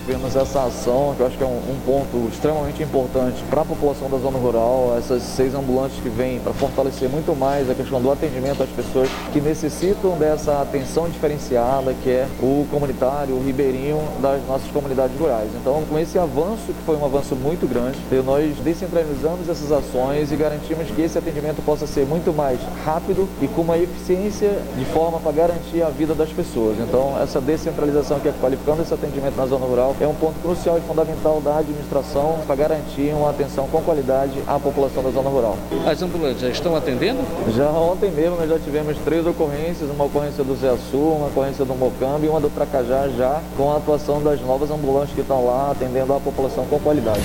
vemos 0.07 0.37
essa 0.37 0.63
ação, 0.63 1.13
que 1.17 1.21
eu 1.21 1.27
acho 1.27 1.37
que 1.37 1.43
é 1.43 1.45
um, 1.45 1.57
um 1.57 1.77
ponto 1.85 2.29
extremamente 2.31 2.81
importante 2.81 3.43
para 3.49 3.61
a 3.61 3.65
população 3.65 4.09
da 4.09 4.17
zona 4.17 4.39
rural, 4.39 4.95
essas 4.97 5.21
seis 5.21 5.53
ambulantes 5.53 5.99
que 5.99 6.07
vêm 6.07 6.39
para 6.39 6.53
fortalecer 6.53 7.09
muito 7.09 7.35
mais 7.35 7.69
a 7.69 7.75
questão 7.75 8.01
do 8.01 8.09
atendimento 8.09 8.63
às 8.63 8.69
pessoas 8.69 9.09
que 9.33 9.41
necessitam 9.41 10.17
dessa 10.17 10.61
atenção 10.61 11.09
diferenciada, 11.09 11.93
que 12.01 12.09
é 12.09 12.25
o 12.41 12.65
comunitário, 12.71 13.35
o 13.35 13.43
ribeirinho 13.43 13.99
das 14.21 14.41
nossas 14.47 14.71
comunidades 14.71 15.19
rurais. 15.19 15.49
Então, 15.59 15.83
com 15.89 15.99
esse 15.99 16.17
avanço, 16.17 16.67
que 16.67 16.83
foi 16.85 16.95
um 16.95 17.03
avanço 17.03 17.35
muito 17.35 17.67
grande, 17.67 17.97
nós 18.23 18.55
descentralizamos 18.63 19.49
essas 19.49 19.73
ações 19.73 20.31
e 20.31 20.35
garantimos 20.37 20.89
que 20.89 21.01
esse 21.01 21.17
atendimento 21.17 21.61
possa 21.65 21.85
ser 21.85 22.05
muito 22.05 22.31
mais 22.31 22.59
rápido 22.85 23.27
e 23.41 23.47
com 23.49 23.61
uma 23.61 23.77
eficiência 23.77 24.57
de 24.77 24.85
forma 24.85 25.19
para 25.19 25.33
garantir 25.33 25.83
a 25.83 25.89
vida 25.89 26.15
das 26.15 26.29
pessoas. 26.29 26.77
Então, 26.79 27.21
essa 27.21 27.41
descentralização 27.41 28.21
que 28.21 28.29
é 28.29 28.33
qualificando 28.39 28.81
esse 28.81 28.93
atendimento 28.93 29.35
na 29.35 29.45
zona 29.45 29.65
rural 29.65 29.95
é 29.99 30.07
um 30.07 30.13
ponto 30.13 30.39
crucial 30.41 30.77
e 30.77 30.81
fundamental 30.81 31.41
da 31.41 31.57
administração 31.57 32.39
para 32.45 32.55
garantir 32.55 33.13
uma 33.13 33.29
atenção 33.29 33.67
com 33.67 33.81
qualidade 33.81 34.33
à 34.45 34.59
população 34.59 35.01
da 35.01 35.09
zona 35.09 35.29
rural. 35.29 35.57
As 35.85 36.01
ambulâncias 36.01 36.41
já 36.41 36.49
estão 36.49 36.75
atendendo? 36.75 37.19
Já 37.55 37.69
ontem 37.69 38.11
mesmo 38.11 38.35
nós 38.37 38.49
já 38.49 38.59
tivemos 38.59 38.97
três 38.99 39.25
ocorrências, 39.25 39.89
uma 39.89 40.05
ocorrência 40.05 40.43
do 40.43 40.55
Zé 40.55 40.75
Sul, 40.91 41.15
uma 41.15 41.27
ocorrência 41.27 41.65
do 41.65 41.73
Mocambo 41.73 42.25
e 42.25 42.29
uma 42.29 42.39
do 42.39 42.49
Tracajá 42.49 43.09
já 43.17 43.41
com 43.55 43.71
a 43.71 43.77
atuação 43.77 44.21
das 44.21 44.39
novas 44.41 44.69
ambulâncias 44.69 45.15
que 45.15 45.21
estão 45.21 45.45
lá 45.45 45.71
atendendo 45.71 46.13
a 46.13 46.19
população 46.19 46.65
com 46.65 46.79
qualidade. 46.79 47.21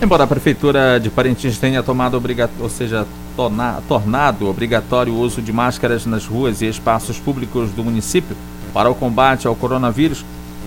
Embora 0.00 0.24
a 0.24 0.26
Prefeitura 0.26 1.00
de 1.00 1.08
Parintins 1.08 1.58
tenha 1.58 1.82
tomado 1.82 2.16
obrigatório, 2.16 2.62
ou 2.62 2.68
seja, 2.68 3.06
tornado 3.88 4.48
obrigatório 4.48 5.12
o 5.12 5.18
uso 5.18 5.42
de 5.42 5.52
máscaras 5.52 6.06
nas 6.06 6.26
ruas 6.26 6.60
e 6.60 6.66
espaços 6.66 7.18
públicos 7.18 7.70
do 7.70 7.82
município 7.82 8.36
para 8.72 8.90
o 8.90 8.94
combate 8.94 9.46
ao 9.46 9.56
coronavírus, 9.56 10.24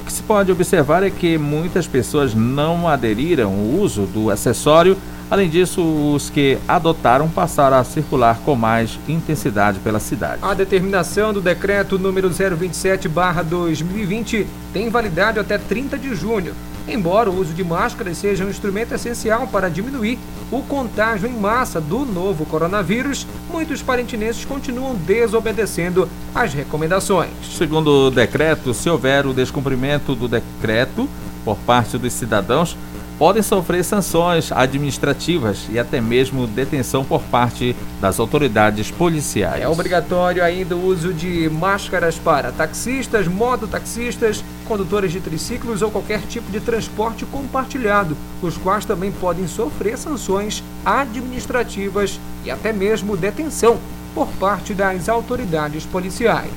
que 0.10 0.14
se 0.14 0.24
pode 0.24 0.52
observar 0.52 1.04
é 1.04 1.12
que 1.12 1.38
muitas 1.38 1.86
pessoas 1.86 2.34
não 2.34 2.88
aderiram 2.88 3.52
ao 3.52 3.60
uso 3.80 4.08
do 4.08 4.32
acessório. 4.32 4.98
Além 5.30 5.48
disso, 5.48 5.84
os 5.84 6.32
que 6.32 6.58
adotaram 6.68 7.30
passaram 7.30 7.78
a 7.78 7.84
circular 7.84 8.40
com 8.40 8.56
mais 8.56 8.98
intensidade 9.08 9.78
pela 9.80 10.00
cidade. 10.00 10.40
A 10.42 10.56
determinação 10.56 11.32
do 11.32 11.40
decreto 11.40 12.00
número 12.00 12.32
027/2020 12.32 14.48
tem 14.74 14.90
validade 14.90 15.38
até 15.38 15.60
30 15.60 16.00
de 16.00 16.16
junho. 16.16 16.56
Embora 16.92 17.30
o 17.30 17.40
uso 17.40 17.54
de 17.54 17.64
máscaras 17.64 18.18
seja 18.18 18.44
um 18.44 18.50
instrumento 18.50 18.96
essencial 18.96 19.48
para 19.48 19.70
diminuir 19.70 20.18
o 20.52 20.64
contágio 20.64 21.30
em 21.30 21.34
massa 21.34 21.80
do 21.80 22.00
novo 22.04 22.46
coronavírus, 22.46 23.28
muitos 23.48 23.84
parentinenses 23.84 24.44
continuam 24.44 24.96
desobedecendo 24.96 26.10
às 26.34 26.52
recomendações. 26.52 27.30
Segundo 27.56 28.08
o 28.08 28.12
decreto, 28.12 28.74
se 28.74 28.90
houver 28.90 29.28
o 29.28 29.34
descumprimento 29.34 30.16
do 30.16 30.28
decreto 30.28 31.08
por 31.46 31.58
parte 31.58 31.96
dos 31.96 32.12
cidadãos, 32.14 32.76
podem 33.20 33.44
sofrer 33.44 33.84
sanções 33.84 34.50
administrativas 34.50 35.68
e 35.70 35.78
até 35.78 36.00
mesmo 36.00 36.48
detenção 36.48 37.04
por 37.04 37.22
parte 37.24 37.76
das 38.00 38.18
autoridades 38.18 38.90
policiais. 38.90 39.62
É 39.62 39.68
obrigatório 39.68 40.42
ainda 40.42 40.74
o 40.74 40.86
uso 40.86 41.14
de 41.14 41.50
máscaras 41.50 42.18
para 42.18 42.50
taxistas, 42.54 43.28
mototaxistas, 43.28 44.42
condutores 44.70 45.12
de 45.12 45.20
triciclos 45.20 45.82
ou 45.82 45.90
qualquer 45.90 46.22
tipo 46.22 46.52
de 46.52 46.60
transporte 46.60 47.26
compartilhado, 47.26 48.16
os 48.40 48.56
quais 48.56 48.86
também 48.86 49.12
podem 49.12 49.48
sofrer 49.48 49.98
sanções 49.98 50.64
administrativas 50.86 52.20
e 52.46 52.52
até 52.52 52.72
mesmo 52.72 53.18
detenção 53.18 53.80
por 54.14 54.28
parte 54.40 54.76
das 54.76 55.10
autoridades 55.10 55.86
policiais. 55.88 56.52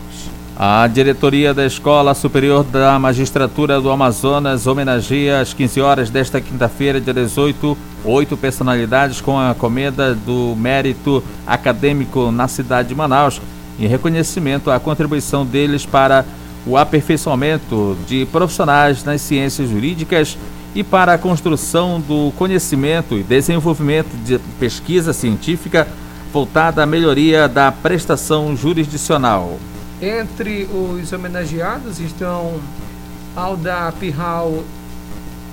A 0.55 0.87
diretoria 0.87 1.55
da 1.55 1.65
Escola 1.65 2.15
Superior 2.15 2.63
da 2.63 2.99
Magistratura 2.99 3.81
do 3.81 3.91
Amazonas 3.91 4.67
homenageia 4.67 5.41
às 5.41 5.55
15 5.55 5.81
horas 5.81 6.11
desta 6.11 6.39
quinta-feira, 6.39 7.01
dia 7.01 7.15
18, 7.15 7.77
oito 8.05 8.37
personalidades 8.37 9.23
com 9.23 9.39
a 9.39 9.55
comenda 9.55 10.15
do 10.15 10.55
mérito 10.55 11.25
acadêmico 11.47 12.31
na 12.31 12.47
cidade 12.47 12.91
de 12.91 12.95
Manaus, 12.95 13.41
em 13.81 13.87
reconhecimento 13.87 14.71
à 14.71 14.79
contribuição 14.79 15.47
deles 15.47 15.87
para 15.87 16.27
o 16.67 16.77
aperfeiçoamento 16.77 17.97
de 18.07 18.27
profissionais 18.27 19.05
nas 19.05 19.21
ciências 19.21 19.69
jurídicas 19.69 20.37
e 20.75 20.83
para 20.83 21.15
a 21.15 21.19
construção 21.19 22.01
do 22.01 22.33
conhecimento 22.37 23.15
e 23.17 23.23
desenvolvimento 23.23 24.11
de 24.25 24.39
pesquisa 24.59 25.13
científica 25.13 25.87
voltada 26.33 26.83
à 26.83 26.87
melhoria 26.87 27.47
da 27.47 27.71
prestação 27.71 28.57
jurisdicional. 28.57 29.59
Entre 30.01 30.65
os 30.65 31.13
homenageados 31.13 32.01
estão 32.01 32.59
Alda 33.37 33.93
Pirral 34.01 34.65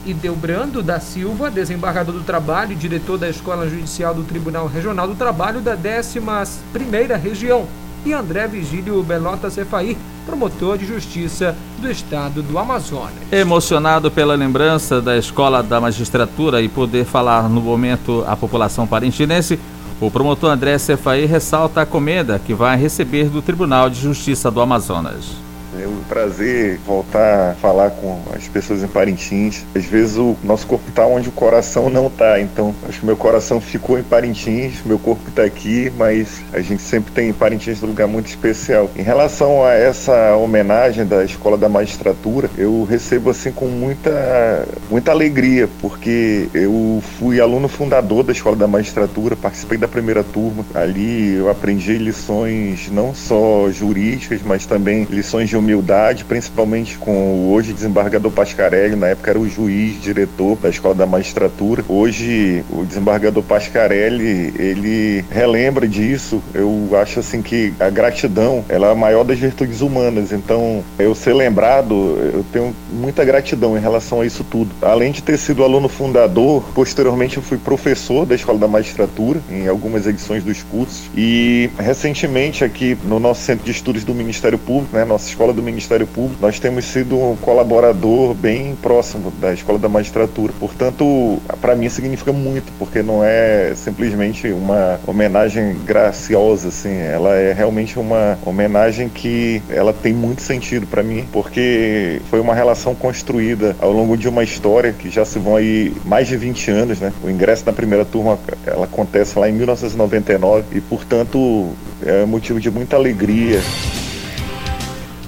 e 0.05 0.13
Delbrando 0.13 0.81
da 0.81 0.99
Silva, 0.99 1.51
desembargador 1.51 2.15
do 2.15 2.23
trabalho 2.23 2.71
e 2.71 2.75
diretor 2.75 3.17
da 3.17 3.29
Escola 3.29 3.69
Judicial 3.69 4.13
do 4.15 4.23
Tribunal 4.23 4.67
Regional 4.67 5.07
do 5.07 5.15
Trabalho 5.15 5.59
da 5.59 5.77
11ª 5.77 7.19
Região, 7.21 7.67
e 8.06 8.13
André 8.13 8.48
Vigílio 8.48 9.01
Belota 9.03 9.50
Cefaí, 9.50 9.98
promotor 10.25 10.77
de 10.77 10.86
justiça 10.86 11.56
do 11.79 11.89
estado 11.89 12.41
do 12.41 12.58
Amazonas. 12.58 13.13
Emocionado 13.32 14.10
pela 14.12 14.36
lembrança 14.36 15.01
da 15.01 15.18
Escola 15.18 15.62
da 15.63 15.82
Magistratura 15.82 16.62
e 16.62 16.70
poder 16.70 17.06
falar 17.06 17.50
no 17.50 17.62
momento 17.62 18.24
à 18.27 18.36
população 18.36 18.86
parentinense, 18.86 19.60
o 20.00 20.10
promotor 20.10 20.51
André 20.51 20.77
Cefaí 20.77 21.25
ressalta 21.25 21.82
a 21.82 21.86
comenda 21.86 22.39
que 22.39 22.53
vai 22.53 22.77
receber 22.77 23.25
do 23.25 23.41
Tribunal 23.41 23.89
de 23.89 24.00
Justiça 24.00 24.50
do 24.50 24.62
Amazonas. 24.62 25.49
É 25.77 25.88
um 25.88 26.01
prazer 26.07 26.79
voltar 26.85 27.51
a 27.51 27.53
falar 27.55 27.91
com 27.91 28.19
as 28.35 28.47
pessoas 28.47 28.81
em 28.81 28.88
Parintins. 28.88 29.65
Às 29.75 29.85
vezes 29.85 30.17
o 30.17 30.35
nosso 30.43 30.65
corpo 30.65 30.89
está 30.89 31.05
onde 31.05 31.29
o 31.29 31.31
coração 31.31 31.89
não 31.89 32.07
está. 32.07 32.39
Então, 32.39 32.73
acho 32.88 32.99
que 32.99 33.05
meu 33.05 33.17
coração 33.17 33.61
ficou 33.61 33.99
em 33.99 34.03
Parintins, 34.03 34.81
meu 34.83 34.97
corpo 34.97 35.29
está 35.29 35.43
aqui, 35.43 35.91
mas 35.97 36.41
a 36.51 36.59
gente 36.61 36.81
sempre 36.81 37.11
tem 37.11 37.29
em 37.29 37.33
Parintins 37.33 37.83
um 37.83 37.88
lugar 37.88 38.07
muito 38.07 38.27
especial. 38.27 38.89
Em 38.95 39.03
relação 39.03 39.63
a 39.63 39.73
essa 39.73 40.35
homenagem 40.35 41.05
da 41.05 41.23
Escola 41.23 41.57
da 41.57 41.69
Magistratura, 41.69 42.49
eu 42.57 42.83
recebo 42.83 43.29
assim 43.29 43.51
com 43.51 43.67
muita, 43.67 44.67
muita 44.89 45.11
alegria, 45.11 45.69
porque 45.81 46.49
eu 46.53 47.01
fui 47.19 47.39
aluno 47.39 47.67
fundador 47.67 48.23
da 48.23 48.31
Escola 48.31 48.55
da 48.55 48.67
Magistratura, 48.67 49.35
participei 49.35 49.77
da 49.77 49.88
primeira 49.88 50.23
turma. 50.23 50.65
Ali 50.73 51.35
eu 51.35 51.49
aprendi 51.49 51.97
lições 51.97 52.89
não 52.91 53.13
só 53.13 53.69
jurídicas, 53.69 54.41
mas 54.43 54.65
também 54.65 55.03
lições 55.09 55.49
de 55.49 55.58
humildade, 55.59 56.25
principalmente 56.25 56.97
com 56.97 57.11
o 57.11 57.51
hoje 57.51 57.73
desembargador 57.73 58.31
Pascarelli, 58.31 58.95
na 58.95 59.07
época 59.07 59.31
era 59.31 59.39
o 59.39 59.47
juiz, 59.47 60.01
diretor 60.01 60.57
da 60.57 60.69
Escola 60.69 60.95
da 60.95 61.05
Magistratura. 61.05 61.83
Hoje 61.87 62.63
o 62.69 62.85
desembargador 62.85 63.43
Pascarelli, 63.43 64.53
ele 64.57 65.25
relembra 65.29 65.87
disso. 65.87 66.41
Eu 66.53 66.89
acho 67.01 67.19
assim 67.19 67.41
que 67.41 67.73
a 67.79 67.89
gratidão, 67.89 68.63
ela 68.69 68.87
é 68.87 68.91
a 68.91 68.95
maior 68.95 69.23
das 69.23 69.39
virtudes 69.39 69.81
humanas. 69.81 70.31
Então, 70.31 70.83
eu 70.97 71.13
ser 71.13 71.33
lembrado, 71.33 71.93
eu 72.33 72.45
tenho 72.51 72.75
muita 72.91 73.23
gratidão 73.23 73.77
em 73.77 73.81
relação 73.81 74.21
a 74.21 74.25
isso 74.25 74.43
tudo. 74.43 74.71
Além 74.81 75.11
de 75.11 75.21
ter 75.21 75.37
sido 75.37 75.63
aluno 75.63 75.87
fundador, 75.87 76.63
posteriormente 76.73 77.37
eu 77.37 77.43
fui 77.43 77.57
professor 77.57 78.25
da 78.25 78.35
Escola 78.35 78.57
da 78.57 78.67
Magistratura 78.67 79.39
em 79.49 79.67
algumas 79.67 80.07
edições 80.07 80.43
dos 80.43 80.63
cursos 80.63 81.09
e 81.15 81.69
recentemente 81.77 82.63
aqui 82.63 82.98
no 83.03 83.19
nosso 83.19 83.41
Centro 83.41 83.65
de 83.65 83.72
Estudos 83.72 84.03
do 84.03 84.13
Ministério 84.13 84.57
Público, 84.57 84.95
né, 84.95 85.05
nossa 85.05 85.27
escola 85.27 85.49
do 85.53 85.62
Ministério 85.62 86.07
Público, 86.07 86.42
nós 86.42 86.59
temos 86.59 86.85
sido 86.85 87.18
um 87.18 87.35
colaborador 87.35 88.33
bem 88.33 88.75
próximo 88.81 89.31
da 89.40 89.53
Escola 89.53 89.79
da 89.79 89.90
Magistratura. 89.90 90.53
Portanto, 90.59 91.40
para 91.62 91.75
mim 91.75 91.90
significa 91.90 92.31
muito, 92.31 92.72
porque 92.77 93.01
não 93.01 93.24
é 93.24 93.74
simplesmente 93.75 94.51
uma 94.51 95.00
homenagem 95.05 95.77
graciosa, 95.85 96.70
assim, 96.70 96.96
ela 96.98 97.35
é 97.35 97.53
realmente 97.53 98.00
uma 98.00 98.38
homenagem 98.46 99.09
que 99.09 99.62
ela 99.70 99.94
tem 99.94 100.14
muito 100.14 100.42
sentido 100.42 100.88
para 100.88 101.03
mim, 101.03 101.25
porque 101.31 102.22
foi 102.29 102.40
uma 102.40 102.53
relação 102.53 102.96
construída 102.96 103.75
ao 103.79 103.92
longo 103.92 104.18
de 104.18 104.27
uma 104.27 104.44
história 104.44 104.94
que 104.94 105.09
já 105.09 105.25
se 105.25 105.40
vão 105.40 105.55
aí 105.55 105.94
mais 106.05 106.27
de 106.27 106.38
20 106.38 106.72
anos, 106.72 107.00
né? 107.00 107.12
O 107.24 107.29
ingresso 107.29 107.64
na 107.66 107.74
primeira 107.74 108.05
turma 108.05 108.38
ela 108.66 108.85
acontece 108.85 109.38
lá 109.38 109.50
em 109.50 109.53
1999 109.53 110.66
e, 110.72 110.81
portanto, 110.81 111.70
é 112.05 112.25
motivo 112.25 112.59
de 112.59 112.70
muita 112.70 112.96
alegria. 112.96 113.62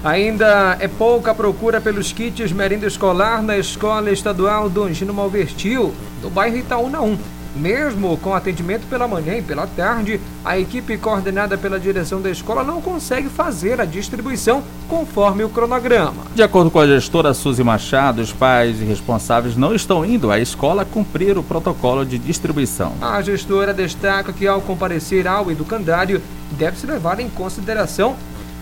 Ainda 0.03 0.77
é 0.79 0.87
pouca 0.87 1.33
procura 1.35 1.79
pelos 1.79 2.11
kits 2.11 2.51
merenda 2.51 2.87
escolar 2.87 3.43
na 3.43 3.55
Escola 3.55 4.09
Estadual 4.09 4.67
do 4.67 4.83
Angino 4.83 5.13
Malvertil, 5.13 5.93
no 6.23 6.29
bairro 6.31 6.57
Itaúna 6.57 6.99
1. 7.01 7.17
Mesmo 7.55 8.17
com 8.17 8.33
atendimento 8.33 8.87
pela 8.87 9.07
manhã 9.07 9.37
e 9.37 9.43
pela 9.43 9.67
tarde, 9.67 10.19
a 10.43 10.57
equipe 10.57 10.97
coordenada 10.97 11.55
pela 11.55 11.79
direção 11.79 12.19
da 12.19 12.31
escola 12.31 12.63
não 12.63 12.81
consegue 12.81 13.29
fazer 13.29 13.79
a 13.79 13.85
distribuição 13.85 14.63
conforme 14.89 15.43
o 15.43 15.49
cronograma. 15.49 16.23
De 16.33 16.41
acordo 16.41 16.71
com 16.71 16.79
a 16.79 16.87
gestora 16.87 17.31
Suzy 17.35 17.63
Machado, 17.63 18.23
os 18.23 18.33
pais 18.33 18.81
e 18.81 18.85
responsáveis 18.85 19.55
não 19.55 19.75
estão 19.75 20.03
indo 20.03 20.31
à 20.31 20.39
escola 20.39 20.83
cumprir 20.83 21.37
o 21.37 21.43
protocolo 21.43 22.03
de 22.03 22.17
distribuição. 22.17 22.93
A 22.99 23.21
gestora 23.21 23.71
destaca 23.71 24.33
que, 24.33 24.47
ao 24.47 24.61
comparecer 24.61 25.27
ao 25.27 25.51
educandário, 25.51 26.19
deve-se 26.57 26.87
levar 26.87 27.19
em 27.19 27.29
consideração 27.29 28.15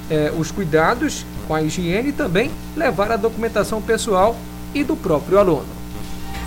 eh, 0.10 0.32
os 0.38 0.52
cuidados 0.52 1.26
com 1.48 1.56
a 1.56 1.62
higiene 1.62 2.10
e 2.10 2.14
também 2.14 2.52
levar 2.76 3.12
a 3.12 3.18
documentação 3.18 3.82
pessoal 3.82 4.36
e 4.74 4.84
do 4.84 4.96
próprio 4.96 5.38
aluno. 5.38 5.66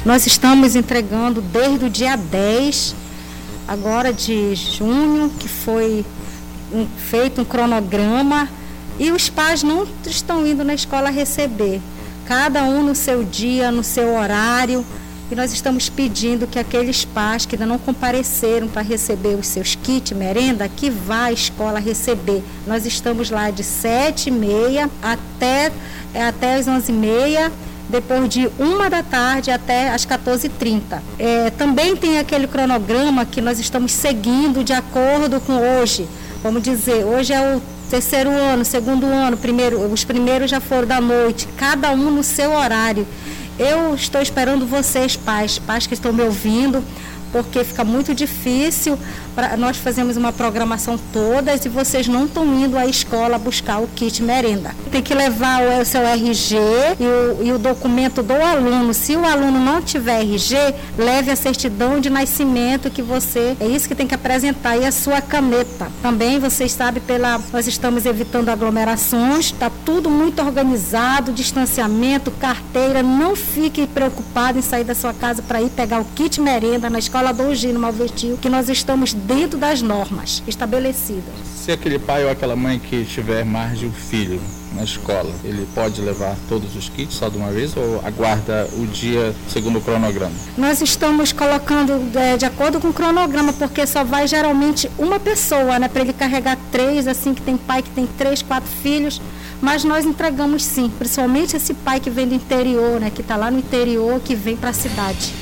Nós 0.05 0.27
estamos 0.27 0.75
entregando 0.75 1.41
desde 1.41 1.85
o 1.85 1.91
dia 1.91 2.17
10, 2.17 2.95
agora 3.69 4.13
de 4.13 4.55
junho, 4.55 5.31
que 5.39 5.49
foi 5.49 6.05
um, 6.73 6.87
feito 6.87 7.41
um 7.41 7.45
cronograma 7.45 8.49
e 8.99 9.11
os 9.11 9.29
pais 9.29 9.63
não 9.63 9.87
estão 10.07 10.47
indo 10.47 10.65
na 10.65 10.75
escola 10.75 11.11
receber. 11.11 11.81
Cada 12.27 12.65
um 12.65 12.83
no 12.83 12.95
seu 12.95 13.25
dia, 13.25 13.71
no 13.71 13.85
seu 13.85 14.15
horário. 14.17 14.85
E 15.31 15.35
nós 15.35 15.53
estamos 15.53 15.89
pedindo 15.89 16.47
que 16.47 16.59
aqueles 16.59 17.05
pais 17.05 17.47
que 17.47 17.55
ainda 17.55 17.67
não 17.67 17.79
compareceram 17.79 18.69
para 18.69 18.83
receber 18.83 19.35
os 19.35 19.47
seus 19.47 19.75
kits, 19.75 20.13
merenda, 20.13 20.69
que 20.69 20.91
vá 20.91 21.25
à 21.25 21.33
escola 21.33 21.79
receber. 21.79 22.43
Nós 22.67 22.85
estamos 22.85 23.31
lá 23.31 23.51
de 23.51 23.63
7h30 23.63 24.91
até, 25.03 25.73
até 26.15 26.57
as 26.57 26.67
11h30 26.67 27.51
depois 27.89 28.29
de 28.29 28.49
uma 28.59 28.89
da 28.89 29.03
tarde 29.03 29.51
até 29.51 29.91
as 29.91 30.07
14h30. 30.07 31.01
É, 31.19 31.51
também 31.51 31.95
tem 31.95 32.19
aquele 32.19 32.47
cronograma 32.47 33.27
que 33.27 33.41
nós 33.41 33.59
estamos 33.59 33.93
seguindo 33.93 34.65
de 34.65 34.73
acordo 34.73 35.41
com 35.41 35.53
hoje. 35.53 36.09
Vamos 36.43 36.63
dizer, 36.63 37.05
hoje 37.05 37.33
é 37.33 37.57
o 37.57 37.63
terceiro 37.91 38.31
ano, 38.31 38.65
segundo 38.65 39.05
ano, 39.07 39.37
primeiro, 39.37 39.79
os 39.93 40.03
primeiros 40.03 40.51
já 40.51 40.61
foram 40.61 40.89
da 40.89 41.01
noite, 41.01 41.47
cada 41.57 41.93
um 41.93 42.11
no 42.11 42.23
seu 42.23 42.53
horário. 42.53 43.07
Eu 43.59 43.95
estou 43.95 44.21
esperando 44.21 44.67
vocês, 44.67 45.17
pais, 45.17 45.59
pais 45.59 45.87
que 45.87 45.95
estão 45.95 46.13
me 46.13 46.23
ouvindo, 46.23 46.83
porque 47.31 47.63
fica 47.65 47.85
muito 47.85 48.15
difícil. 48.15 48.99
Pra, 49.35 49.57
nós 49.57 49.77
fazemos 49.77 50.17
uma 50.17 50.33
programação 50.33 50.99
todas 51.13 51.65
e 51.65 51.69
vocês 51.69 52.07
não 52.09 52.27
estão 52.27 52.45
indo 52.59 52.77
à 52.77 52.87
escola 52.87 53.39
buscar 53.39 53.79
o 53.79 53.89
kit 53.89 54.23
merenda. 54.23 54.75
Tem 54.91 55.03
que 55.03 55.15
levar 55.15 55.63
o, 55.81 55.85
seu 55.85 56.03
RG 56.03 56.57
e 57.01 57.05
o, 57.05 57.47
e 57.47 57.53
o 57.53 57.59
documento 57.59 58.23
do 58.23 58.35
aluno. 58.35 58.93
Se 58.93 59.17
o 59.17 59.25
aluno 59.25 59.59
não 59.59 59.81
tiver 59.81 60.21
RG, 60.21 60.57
leve 60.99 61.31
a 61.31 61.37
certidão 61.37 62.01
de 62.01 62.11
nascimento 62.11 62.91
que 62.91 63.03
você. 63.03 63.57
É 63.59 63.67
isso 63.67 63.89
que 63.89 63.95
tem 63.95 64.07
que 64.07 64.15
apresentar 64.15 64.77
e 64.77 64.85
a 64.85 64.93
sua 64.93 65.21
caneta. 65.21 65.91
Também 66.03 66.39
vocês 66.39 66.73
sabem 66.73 67.03
pela 67.03 67.41
nós 67.53 67.67
estamos 67.67 68.07
evitando 68.07 68.49
aglomerações. 68.49 69.47
Está 69.47 69.71
tudo 69.85 70.11
muito 70.11 70.41
organizado, 70.43 71.33
distanciamento, 71.33 72.31
carteira. 72.33 73.03
Não 73.03 73.35
fique 73.35 73.87
preocupado 73.87 74.59
em 74.59 74.63
sair 74.63 74.85
da 74.85 74.95
sua 74.95 75.13
casa 75.13 75.43
para 75.43 75.61
ir 75.63 75.71
pegar 75.71 76.01
o 76.01 76.05
kit 76.05 76.41
merenda 76.41 76.91
na 76.91 76.99
escola 76.99 77.33
do 77.33 77.55
Gino 77.55 77.81
Malvertil, 77.81 78.39
que 78.41 78.49
nós 78.49 78.69
estamos 78.69 79.15
dentro 79.27 79.59
das 79.59 79.83
normas 79.83 80.43
estabelecidas. 80.47 81.35
Se 81.55 81.71
aquele 81.71 81.99
pai 81.99 82.25
ou 82.25 82.31
aquela 82.31 82.57
mãe 82.57 82.79
que 82.79 83.05
tiver 83.05 83.45
mais 83.45 83.79
de 83.79 83.87
um 83.87 83.93
filho 83.93 84.41
na 84.75 84.83
escola, 84.85 85.33
ele 85.45 85.67
pode 85.75 86.01
levar 86.01 86.37
todos 86.49 86.75
os 86.75 86.89
kits 86.89 87.15
só 87.15 87.29
de 87.29 87.37
uma 87.37 87.51
vez 87.51 87.77
ou 87.77 88.01
aguarda 88.05 88.69
o 88.79 88.87
dia 88.87 89.35
segundo 89.49 89.79
o 89.79 89.83
cronograma? 89.83 90.35
Nós 90.57 90.81
estamos 90.81 91.33
colocando 91.33 92.01
é, 92.19 92.37
de 92.37 92.45
acordo 92.45 92.81
com 92.81 92.89
o 92.89 92.93
cronograma, 92.93 93.53
porque 93.53 93.87
só 93.87 94.03
vai 94.03 94.27
geralmente 94.27 94.91
uma 94.99 95.21
pessoa, 95.21 95.79
né? 95.79 95.89
Para 95.89 96.03
ele 96.03 96.13
carregar 96.13 96.59
três, 96.71 97.07
assim, 97.07 97.35
que 97.35 97.43
tem 97.43 97.57
pai 97.57 97.83
que 97.83 97.91
tem 97.91 98.07
três, 98.07 98.43
quatro 98.43 98.71
filhos. 98.83 99.21
Mas 99.61 99.85
nós 99.85 100.05
entregamos 100.05 100.65
sim, 100.65 100.91
principalmente 100.99 101.57
esse 101.57 101.73
pai 101.73 102.01
que 102.01 102.11
vem 102.11 102.27
do 102.27 102.35
interior, 102.35 102.99
né? 102.99 103.11
Que 103.11 103.21
está 103.21 103.37
lá 103.37 103.51
no 103.51 103.59
interior, 103.59 104.21
que 104.21 104.35
vem 104.35 104.57
para 104.57 104.71
a 104.71 104.73
cidade. 104.73 105.33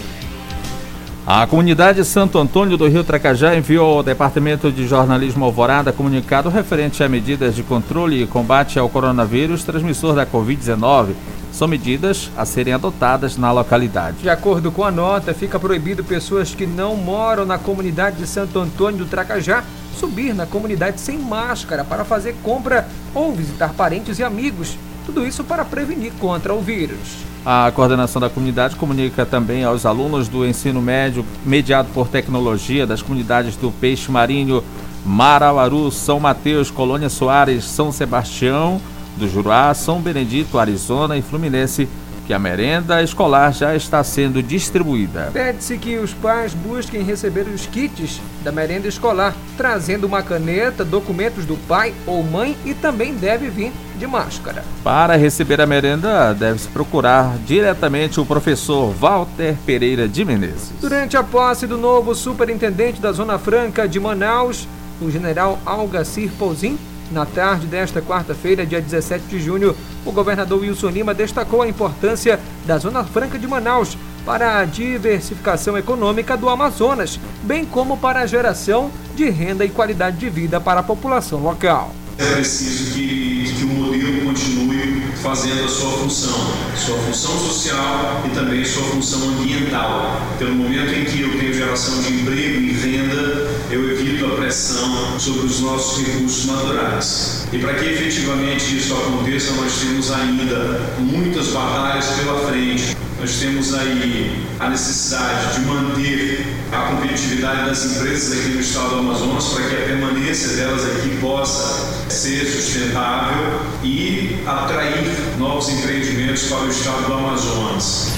A 1.27 1.47
comunidade 1.47 2.03
Santo 2.03 2.39
Antônio 2.39 2.79
do 2.79 2.89
Rio 2.89 3.05
Tracajá 3.05 3.55
enviou 3.55 3.99
ao 3.99 4.03
Departamento 4.03 4.73
de 4.73 4.89
Jornalismo 4.89 5.45
Alvorada 5.45 5.93
comunicado 5.93 6.49
referente 6.49 7.05
a 7.05 7.09
medidas 7.09 7.55
de 7.55 7.63
controle 7.63 8.23
e 8.23 8.27
combate 8.27 8.79
ao 8.79 8.89
coronavírus 8.89 9.63
transmissor 9.63 10.15
da 10.15 10.25
Covid-19. 10.25 11.13
São 11.53 11.69
medidas 11.69 12.31
a 12.37 12.47
serem 12.47 12.73
adotadas 12.73 13.37
na 13.37 13.53
localidade. 13.53 14.23
De 14.23 14.31
acordo 14.31 14.73
com 14.73 14.83
a 14.83 14.91
nota, 14.91 15.35
fica 15.35 15.61
proibido 15.61 16.03
pessoas 16.03 16.55
que 16.55 16.67
não 16.67 16.97
moram 16.97 17.45
na 17.45 17.59
comunidade 17.59 18.17
de 18.17 18.27
Santo 18.27 18.59
Antônio 18.59 19.01
do 19.01 19.07
Tracajá 19.07 19.63
subir 19.95 20.35
na 20.35 20.47
comunidade 20.47 21.01
sem 21.01 21.19
máscara 21.19 21.85
para 21.85 22.05
fazer 22.05 22.35
compra 22.43 22.89
ou 23.15 23.33
visitar 23.33 23.75
parentes 23.75 24.19
e 24.19 24.25
amigos. 24.25 24.77
Tudo 25.07 25.27
isso 25.27 25.45
para 25.45 25.65
prevenir 25.65 26.13
contra 26.19 26.55
o 26.55 26.61
vírus. 26.61 26.99
A 27.45 27.73
coordenação 27.75 28.21
da 28.21 28.29
comunidade 28.29 28.77
comunica 28.77 29.25
também 29.25 29.65
aos 29.65 29.87
alunos 29.87 30.29
do 30.29 30.47
ensino 30.47 30.83
médio 30.83 31.25
mediado 31.45 31.89
por 31.95 32.09
tecnologia 32.09 32.87
das 32.87 33.01
comunidades 33.01 33.57
do 33.57 33.71
Peixe 33.71 34.11
Marinho, 34.11 34.63
Marauaru, 35.05 35.91
São 35.91 36.21
Mateus, 36.21 36.71
Colônia 36.71 37.09
Soares, 37.09 37.65
São 37.65 37.91
Sebastião, 37.91 38.81
do 39.17 39.27
Juruá, 39.29 39.73
São 39.73 40.01
Benedito, 40.01 40.59
Arizona 40.59 41.17
e 41.17 41.23
Fluminense 41.23 41.89
que 42.31 42.35
a 42.35 42.39
merenda 42.39 43.03
escolar 43.03 43.53
já 43.53 43.75
está 43.75 44.05
sendo 44.05 44.41
distribuída. 44.41 45.31
Pede-se 45.33 45.77
que 45.77 45.99
os 45.99 46.15
pais 46.15 46.55
busquem 46.55 47.03
receber 47.03 47.49
os 47.49 47.67
kits 47.67 48.21
da 48.43 48.51
merenda 48.51 48.89
escolar, 48.89 49.35
trazendo 49.57 50.07
uma 50.07 50.23
caneta, 50.23 50.85
documentos 50.85 51.45
do 51.45 51.57
pai 51.57 51.95
ou 52.07 52.23
mãe 52.23 52.57
e 52.65 52.75
também 52.75 53.15
deve 53.15 53.49
vir 53.49 53.73
de 53.99 54.07
máscara. 54.07 54.65
Para 54.83 55.17
receber 55.17 55.61
a 55.61 55.67
merenda, 55.67 56.33
deve-se 56.33 56.69
procurar 56.69 57.37
diretamente 57.47 58.19
o 58.19 58.27
professor 58.27 58.93
Walter 58.93 59.57
Pereira 59.67 60.09
de 60.09 60.25
Menezes. 60.25 60.73
Durante 60.81 61.17
a 61.17 61.23
posse 61.23 61.67
do 61.67 61.77
novo 61.77 62.15
superintendente 62.15 63.01
da 63.01 63.13
Zona 63.13 63.39
Franca 63.39 63.87
de 63.87 64.01
Manaus, 64.01 64.67
o 65.01 65.11
general 65.11 65.59
Algacir 65.65 66.31
Pouzin 66.39 66.79
na 67.11 67.27
tarde 67.27 67.67
desta 67.67 68.01
quarta-feira, 68.01 68.65
dia 68.65 68.81
17 68.81 69.25
de 69.27 69.41
junho, 69.41 69.75
o 70.05 70.13
governador 70.13 70.61
Wilson 70.61 70.91
Lima 70.91 71.13
destacou 71.13 71.61
a 71.61 71.69
importância 71.69 72.39
da 72.65 72.79
Zona 72.79 73.05
Franca 73.05 73.39
de 73.39 73.49
Manaus 73.49 73.99
para 74.25 74.59
a 74.59 74.65
diversificação 74.65 75.77
econômica 75.77 76.37
do 76.37 76.49
Amazonas, 76.49 77.19
bem 77.43 77.65
como 77.65 77.97
para 77.97 78.21
a 78.21 78.27
geração 78.27 78.91
de 79.15 79.29
renda 79.29 79.65
e 79.65 79.69
qualidade 79.69 80.17
de 80.19 80.31
vida 80.31 80.61
para 80.61 80.81
a 80.81 80.83
população 80.83 81.41
local. 81.41 81.95
É 82.19 82.35
preciso 82.35 82.93
que, 82.93 83.55
que 83.57 83.65
o 83.65 83.69
modelo 83.69 84.27
continue 84.27 85.03
fazendo 85.23 85.65
a 85.65 85.69
sua 85.69 85.91
função, 85.93 86.53
sua 86.77 86.99
função 86.99 87.39
social 87.39 88.23
e 88.27 88.31
também 88.35 88.63
sua 88.63 88.83
função 88.85 89.27
ambiental. 89.31 90.21
Pelo 90.39 90.55
momento 90.55 90.93
em 90.93 91.05
que 91.07 91.23
eu 91.23 91.39
tenho 91.39 91.55
geração 91.55 92.03
de 92.03 92.13
emprego 92.13 92.61
e 92.61 92.73
renda, 92.73 93.49
eu 93.71 93.91
evito 93.91 94.27
a 94.27 94.37
pressão 94.37 95.19
sobre 95.19 95.47
os 95.47 95.61
nossos 95.61 96.07
recursos 96.07 96.47
naturais. 96.47 97.47
E 97.53 97.59
para 97.59 97.73
que 97.75 97.87
efetivamente 97.87 98.77
isso 98.77 98.95
aconteça, 98.95 99.55
nós 99.55 99.81
temos 99.81 100.13
ainda 100.13 100.81
muitas 100.99 101.49
batalhas 101.49 102.07
pela 102.07 102.39
frente. 102.47 102.97
Nós 103.21 103.39
temos 103.39 103.75
aí 103.75 104.47
a 104.59 104.71
necessidade 104.71 105.57
de 105.57 105.61
manter 105.67 106.47
a 106.73 106.87
competitividade 106.87 107.67
das 107.67 107.85
empresas 107.85 108.39
aqui 108.39 108.49
no 108.55 108.61
estado 108.61 108.89
do 108.89 108.99
Amazonas 109.01 109.45
para 109.49 109.69
que 109.69 109.75
a 109.75 109.79
permanência 109.89 110.57
delas 110.57 110.87
aqui 110.87 111.19
possa 111.21 112.09
ser 112.09 112.47
sustentável 112.47 113.61
e 113.85 114.43
atrair 114.47 115.37
novos 115.39 115.69
empreendimentos 115.69 116.45
para 116.45 116.61
o 116.61 116.69
estado 116.71 117.07
do 117.09 117.13
Amazonas. 117.13 118.09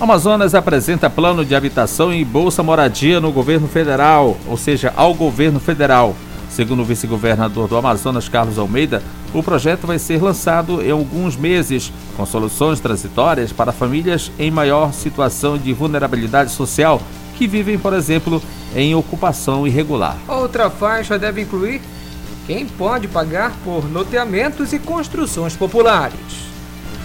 Amazonas 0.00 0.56
apresenta 0.56 1.08
plano 1.08 1.44
de 1.44 1.54
habitação 1.54 2.12
e 2.12 2.24
Bolsa 2.24 2.64
Moradia 2.64 3.20
no 3.20 3.30
governo 3.30 3.68
federal, 3.68 4.36
ou 4.44 4.56
seja, 4.56 4.92
ao 4.96 5.14
governo 5.14 5.60
federal. 5.60 6.16
Segundo 6.58 6.80
o 6.80 6.84
vice-governador 6.84 7.68
do 7.68 7.76
Amazonas, 7.76 8.28
Carlos 8.28 8.58
Almeida, 8.58 9.00
o 9.32 9.44
projeto 9.44 9.86
vai 9.86 9.96
ser 9.96 10.20
lançado 10.20 10.82
em 10.82 10.90
alguns 10.90 11.36
meses, 11.36 11.92
com 12.16 12.26
soluções 12.26 12.80
transitórias 12.80 13.52
para 13.52 13.70
famílias 13.70 14.32
em 14.40 14.50
maior 14.50 14.92
situação 14.92 15.56
de 15.56 15.72
vulnerabilidade 15.72 16.50
social, 16.50 17.00
que 17.36 17.46
vivem, 17.46 17.78
por 17.78 17.92
exemplo, 17.92 18.42
em 18.74 18.92
ocupação 18.92 19.68
irregular. 19.68 20.16
Outra 20.26 20.68
faixa 20.68 21.16
deve 21.16 21.42
incluir 21.42 21.80
quem 22.44 22.66
pode 22.66 23.06
pagar 23.06 23.52
por 23.62 23.84
loteamentos 23.88 24.72
e 24.72 24.80
construções 24.80 25.54
populares 25.54 26.47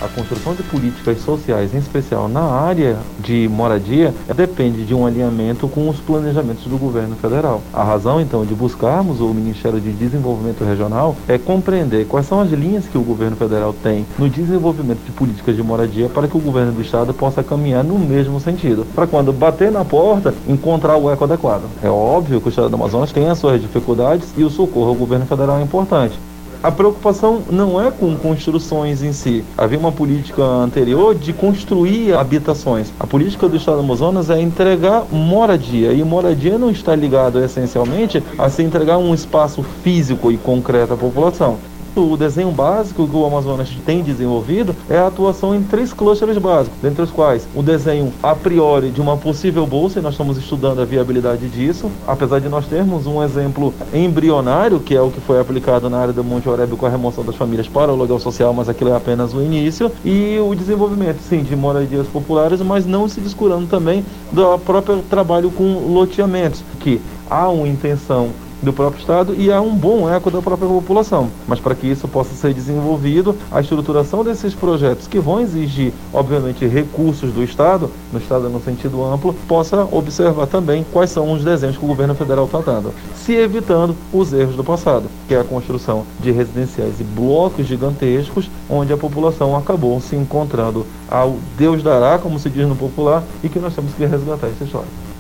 a 0.04 0.08
construção 0.10 0.54
de 0.54 0.64
políticas 0.64 1.20
sociais, 1.22 1.74
em 1.74 1.78
especial 1.78 2.28
na 2.28 2.42
área 2.42 2.98
de 3.20 3.48
moradia, 3.48 4.14
depende 4.36 4.84
de 4.84 4.94
um 4.94 5.06
alinhamento 5.06 5.68
com 5.68 5.88
os 5.88 6.00
planejamentos 6.00 6.66
do 6.66 6.78
governo 6.78 7.16
federal. 7.16 7.62
A 7.74 7.84
razão, 7.84 8.20
então, 8.20 8.46
de 8.46 8.54
buscarmos 8.54 9.22
o 9.22 9.34
Ministério 9.34 9.80
de 9.80 9.92
Desenvolvimento 9.92 10.64
Regional 10.64 11.16
é 11.28 11.38
compreender 11.38 12.06
quais 12.06 12.26
são 12.26 12.42
as 12.42 12.52
linhas 12.52 12.86
que 12.86 12.98
o 12.98 13.02
governo 13.02 13.36
federal 13.36 13.74
tem 13.82 14.06
no 14.18 14.30
desenvolvimento 14.30 15.04
de 15.06 15.12
políticas 15.12 15.56
de 15.56 15.64
moradia 15.64 16.10
para 16.10 16.28
que 16.28 16.36
o 16.36 16.42
governo 16.42 16.74
do 16.74 16.82
estado 16.82 17.14
possa 17.14 17.42
caminhar 17.42 17.84
no 17.84 17.98
mesmo 17.98 18.40
sentido. 18.40 18.86
Para 18.94 19.08
quando 19.08 19.32
bater 19.32 19.72
na 19.72 19.86
porta, 19.86 20.34
encontrar 20.48 20.98
o 20.98 21.10
eco 21.10 21.24
adequado. 21.24 21.64
É 21.82 21.90
óbvio 21.90 22.42
que 22.42 22.48
o 22.48 22.50
estado 22.50 22.70
do 22.70 22.76
Amazonas 22.76 23.12
tem 23.12 23.30
as 23.30 23.38
suas 23.38 23.62
dificuldades 23.62 24.34
e 24.36 24.44
o 24.44 24.50
socorro 24.50 24.90
ao 24.90 24.96
governo 24.96 25.26
federal 25.26 25.58
é 25.58 25.62
importante. 25.62 26.20
A 26.64 26.72
preocupação 26.72 27.44
não 27.52 27.86
é 27.86 27.92
com 27.92 28.16
construções 28.16 29.04
em 29.04 29.12
si. 29.12 29.44
Havia 29.58 29.78
uma 29.78 29.92
política 29.92 30.42
anterior 30.42 31.14
de 31.14 31.34
construir 31.34 32.14
habitações. 32.14 32.90
A 32.98 33.06
política 33.06 33.50
do 33.50 33.58
Estado 33.58 33.76
do 33.76 33.84
Amazonas 33.84 34.30
é 34.30 34.40
entregar 34.40 35.04
moradia. 35.12 35.92
E 35.92 36.02
moradia 36.06 36.58
não 36.58 36.72
está 36.72 36.96
ligado 36.96 37.44
essencialmente 37.44 38.24
a 38.40 38.50
se 38.50 38.64
entregar 38.64 38.98
um 38.98 39.14
espaço 39.14 39.62
físico 39.84 40.32
e 40.32 40.38
concreto 40.38 40.94
à 40.94 40.96
população. 40.96 41.58
O 41.96 42.18
desenho 42.18 42.50
básico 42.50 43.08
que 43.08 43.16
o 43.16 43.24
Amazonas 43.24 43.70
tem 43.86 44.02
desenvolvido 44.02 44.76
é 44.90 44.98
a 44.98 45.06
atuação 45.06 45.54
em 45.54 45.62
três 45.62 45.94
clusters 45.94 46.40
básicos, 46.40 46.80
dentre 46.82 47.04
os 47.04 47.12
quais 47.12 47.48
o 47.54 47.62
desenho 47.62 48.12
a 48.24 48.34
priori 48.34 48.90
de 48.90 49.00
uma 49.00 49.16
possível 49.16 49.68
bolsa, 49.68 50.00
e 50.00 50.02
nós 50.02 50.16
estamos 50.16 50.36
estudando 50.40 50.82
a 50.82 50.86
viabilidade 50.86 51.48
disso, 51.48 51.92
apesar 52.08 52.40
de 52.40 52.50
nós 52.50 52.66
termos 52.66 53.06
um 53.06 53.22
exemplo 53.22 53.72
embrionário, 53.94 54.80
que 54.80 54.96
é 54.96 55.02
o 55.02 55.12
que 55.12 55.22
foi 55.22 55.40
aplicado 55.40 55.88
na 55.88 56.00
área 56.00 56.14
do 56.14 56.24
Monte 56.24 56.50
Orébio 56.50 56.76
com 56.78 56.88
a 56.88 56.90
remoção 56.90 57.24
das 57.24 57.36
famílias 57.36 57.68
para 57.68 57.92
o 57.92 57.94
aluguel 57.94 58.20
social, 58.20 58.52
mas 58.56 58.68
aquilo 58.68 58.90
é 58.90 58.96
apenas 58.96 59.32
o 59.32 59.40
início, 59.40 59.92
e 60.04 60.40
o 60.40 60.56
desenvolvimento, 60.56 61.20
sim, 61.20 61.44
de 61.44 61.56
moradias 61.56 62.08
populares, 62.08 62.60
mas 62.62 62.88
não 62.88 63.08
se 63.08 63.22
descurando 63.22 63.68
também 63.68 64.04
do 64.32 64.58
próprio 64.58 65.04
trabalho 65.08 65.52
com 65.52 65.94
loteamentos, 65.94 66.64
que 66.80 67.00
há 67.30 67.48
uma 67.50 67.68
intenção 67.68 68.30
do 68.64 68.74
próprio 68.74 69.00
Estado 69.00 69.36
e 69.38 69.52
há 69.52 69.62
um 69.62 69.76
bom 69.76 70.10
eco 70.10 70.32
da 70.32 70.42
própria 70.42 70.68
população. 70.68 71.30
Mas 71.48 71.60
para 71.60 71.76
que 71.76 71.88
isso 71.88 72.08
possa 72.08 72.34
ser 72.34 72.54
desenvolvido, 72.54 73.36
a 73.52 73.62
estruturação 73.62 74.24
desses 74.24 74.54
projetos, 74.54 75.08
que 75.08 75.20
vão 75.20 75.40
exigir, 75.40 75.94
obviamente, 76.14 76.66
recursos 76.66 77.32
do 77.32 77.44
Estado, 77.44 77.92
no 78.12 78.20
Estado 78.20 78.50
no 78.50 78.62
sentido 78.62 79.04
amplo, 79.04 79.34
possa 79.48 79.88
observar 79.92 80.48
também 80.48 80.86
quais 80.92 81.10
são 81.10 81.32
os 81.32 81.44
desenhos 81.44 81.78
que 81.78 81.86
o 81.86 81.88
governo 81.88 82.16
federal 82.16 82.46
está 82.46 82.60
dando, 82.60 82.94
se 83.16 83.34
evitando 83.34 83.96
os 84.12 84.34
erros 84.34 84.56
do 84.56 84.64
passado, 84.64 85.06
que 85.28 85.34
é 85.34 85.40
a 85.40 85.44
construção 85.44 86.06
de 86.20 86.32
residenciais 86.32 87.00
e 87.00 87.04
blocos 87.04 87.68
gigantescos, 87.68 88.50
onde 88.70 88.94
a 88.94 88.98
população 88.98 89.56
acabou 89.56 90.00
se 90.00 90.16
encontrando 90.16 90.86
ao 91.10 91.38
Deus 91.58 91.84
dará, 91.84 92.18
como 92.18 92.40
se 92.40 92.50
diz 92.50 92.68
no 92.68 92.76
popular, 92.76 93.24
e 93.44 93.50
que 93.50 93.60
nós 93.60 93.76
temos 93.76 93.94
que 93.94 94.06
resgatar 94.06 94.48
essa 94.48 94.64
história. 94.64 95.13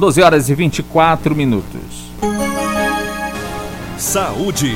12 0.00 0.22
horas 0.22 0.48
e 0.48 0.54
24 0.54 1.36
minutos. 1.36 2.10
Saúde. 3.98 4.74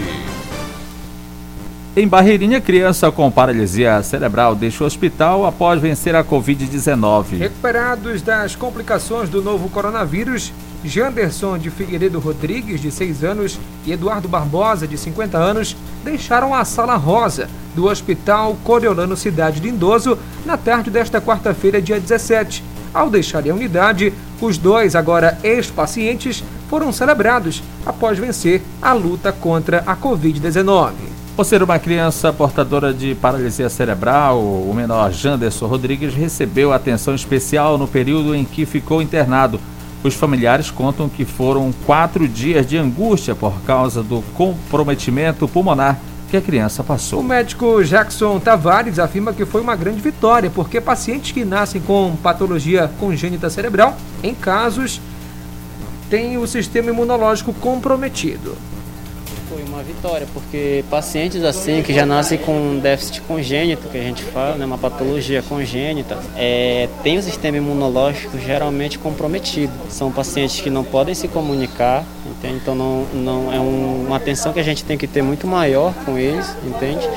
Em 1.96 2.06
Barreirinha, 2.06 2.60
criança 2.60 3.10
com 3.10 3.30
paralisia 3.30 4.02
cerebral 4.02 4.54
deixa 4.54 4.84
o 4.84 4.86
hospital 4.86 5.46
após 5.46 5.80
vencer 5.80 6.14
a 6.14 6.22
Covid-19. 6.22 7.38
Recuperados 7.38 8.20
das 8.20 8.54
complicações 8.54 9.30
do 9.30 9.40
novo 9.40 9.70
coronavírus, 9.70 10.52
Janderson 10.84 11.56
de 11.56 11.70
Figueiredo 11.70 12.20
Rodrigues, 12.20 12.82
de 12.82 12.90
6 12.90 13.24
anos, 13.24 13.58
e 13.86 13.92
Eduardo 13.92 14.28
Barbosa, 14.28 14.86
de 14.86 14.98
50 14.98 15.38
anos, 15.38 15.74
deixaram 16.04 16.54
a 16.54 16.66
Sala 16.66 16.96
Rosa 16.96 17.48
do 17.74 17.86
Hospital 17.86 18.58
Coriolano 18.62 19.16
Cidade 19.16 19.58
de 19.58 19.70
Indoso 19.70 20.18
na 20.44 20.58
tarde 20.58 20.90
desta 20.90 21.18
quarta-feira, 21.18 21.80
dia 21.80 21.98
17 21.98 22.73
ao 22.94 23.10
deixarem 23.10 23.50
a 23.50 23.54
unidade, 23.54 24.12
os 24.40 24.56
dois, 24.56 24.94
agora 24.94 25.36
ex-pacientes, 25.42 26.44
foram 26.68 26.92
celebrados 26.92 27.62
após 27.84 28.18
vencer 28.18 28.62
a 28.80 28.92
luta 28.92 29.32
contra 29.32 29.82
a 29.86 29.96
Covid-19. 29.96 30.92
Por 31.36 31.44
ser 31.44 31.62
uma 31.64 31.80
criança 31.80 32.32
portadora 32.32 32.94
de 32.94 33.14
paralisia 33.16 33.68
cerebral, 33.68 34.38
o 34.40 34.72
menor 34.72 35.10
Janderson 35.10 35.66
Rodrigues 35.66 36.14
recebeu 36.14 36.72
atenção 36.72 37.12
especial 37.12 37.76
no 37.76 37.88
período 37.88 38.36
em 38.36 38.44
que 38.44 38.64
ficou 38.64 39.02
internado. 39.02 39.58
Os 40.04 40.14
familiares 40.14 40.70
contam 40.70 41.08
que 41.08 41.24
foram 41.24 41.72
quatro 41.84 42.28
dias 42.28 42.64
de 42.64 42.76
angústia 42.76 43.34
por 43.34 43.60
causa 43.62 44.00
do 44.00 44.22
comprometimento 44.34 45.48
pulmonar 45.48 45.98
que 46.34 46.38
a 46.38 46.42
criança 46.42 46.82
passou. 46.82 47.20
O 47.20 47.22
médico 47.22 47.84
Jackson 47.84 48.40
Tavares 48.40 48.98
afirma 48.98 49.32
que 49.32 49.44
foi 49.44 49.60
uma 49.60 49.76
grande 49.76 50.00
vitória, 50.00 50.50
porque 50.50 50.80
pacientes 50.80 51.30
que 51.30 51.44
nascem 51.44 51.80
com 51.80 52.16
patologia 52.16 52.90
congênita 52.98 53.48
cerebral, 53.48 53.96
em 54.20 54.34
casos, 54.34 55.00
têm 56.10 56.36
o 56.36 56.46
sistema 56.46 56.90
imunológico 56.90 57.52
comprometido 57.54 58.56
uma 59.74 59.82
vitória, 59.82 60.26
porque 60.32 60.84
pacientes 60.88 61.42
assim 61.42 61.82
que 61.82 61.92
já 61.92 62.06
nascem 62.06 62.38
com 62.38 62.78
déficit 62.78 63.20
congênito, 63.22 63.88
que 63.88 63.98
a 63.98 64.02
gente 64.02 64.22
fala, 64.22 64.54
né, 64.54 64.64
uma 64.64 64.78
patologia 64.78 65.42
congênita, 65.42 66.16
é, 66.36 66.88
tem 67.02 67.18
o 67.18 67.22
sistema 67.22 67.56
imunológico 67.56 68.38
geralmente 68.38 68.98
comprometido. 68.98 69.72
São 69.90 70.12
pacientes 70.12 70.60
que 70.60 70.70
não 70.70 70.84
podem 70.84 71.14
se 71.14 71.26
comunicar, 71.26 72.04
entende? 72.24 72.60
então 72.62 72.74
não, 72.74 73.04
não 73.12 73.52
é 73.52 73.58
um, 73.58 74.04
uma 74.06 74.16
atenção 74.16 74.52
que 74.52 74.60
a 74.60 74.64
gente 74.64 74.84
tem 74.84 74.96
que 74.96 75.08
ter 75.08 75.22
muito 75.22 75.46
maior 75.46 75.92
com 76.04 76.16
eles, 76.16 76.56
entende? 76.64 77.08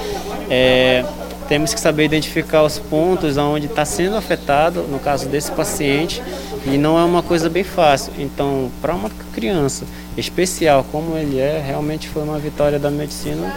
É, 0.49 1.05
temos 1.47 1.73
que 1.73 1.79
saber 1.79 2.05
identificar 2.05 2.63
os 2.63 2.77
pontos 2.77 3.37
onde 3.37 3.67
está 3.67 3.85
sendo 3.85 4.15
afetado, 4.15 4.83
no 4.83 4.99
caso 4.99 5.27
desse 5.27 5.51
paciente, 5.51 6.21
e 6.65 6.77
não 6.77 6.97
é 6.99 7.03
uma 7.03 7.23
coisa 7.23 7.49
bem 7.49 7.63
fácil. 7.63 8.11
Então, 8.17 8.69
para 8.81 8.93
uma 8.93 9.09
criança 9.33 9.85
especial 10.17 10.85
como 10.91 11.17
ele 11.17 11.39
é, 11.39 11.63
realmente 11.65 12.09
foi 12.09 12.23
uma 12.23 12.37
vitória 12.37 12.77
da 12.77 12.89
medicina 12.89 13.53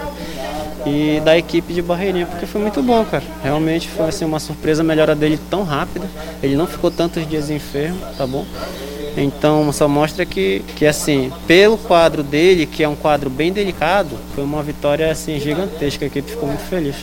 e 0.87 1.21
da 1.21 1.37
equipe 1.37 1.73
de 1.73 1.83
Barreirinha, 1.83 2.27
porque 2.27 2.47
foi 2.47 2.61
muito 2.61 2.83
bom, 2.83 3.05
cara. 3.05 3.25
Realmente 3.43 3.89
foi 3.89 4.09
assim, 4.09 4.25
uma 4.25 4.41
surpresa 4.41 4.83
a 4.83 4.85
melhora 4.85 5.15
dele 5.15 5.39
tão 5.51 5.63
rápida. 5.63 6.07
Ele 6.43 6.57
não 6.57 6.67
ficou 6.67 6.91
tantos 6.91 7.29
dias 7.29 7.51
enfermo, 7.51 7.99
tá 8.17 8.27
bom? 8.27 8.47
Então 9.17 9.73
só 9.73 9.89
mostra 9.89 10.25
que, 10.25 10.65
que 10.77 10.87
assim, 10.87 11.33
pelo 11.47 11.77
quadro 11.77 12.23
dele, 12.23 12.65
que 12.65 12.83
é 12.83 12.89
um 12.89 12.95
quadro 12.95 13.29
bem 13.29 13.53
delicado, 13.53 14.17
foi 14.35 14.45
uma 14.45 14.63
vitória 14.63 15.11
assim 15.11 15.39
gigantesca, 15.41 16.05
equipe 16.05 16.31
ficou 16.31 16.49
muito 16.49 16.63
feliz. 16.63 16.97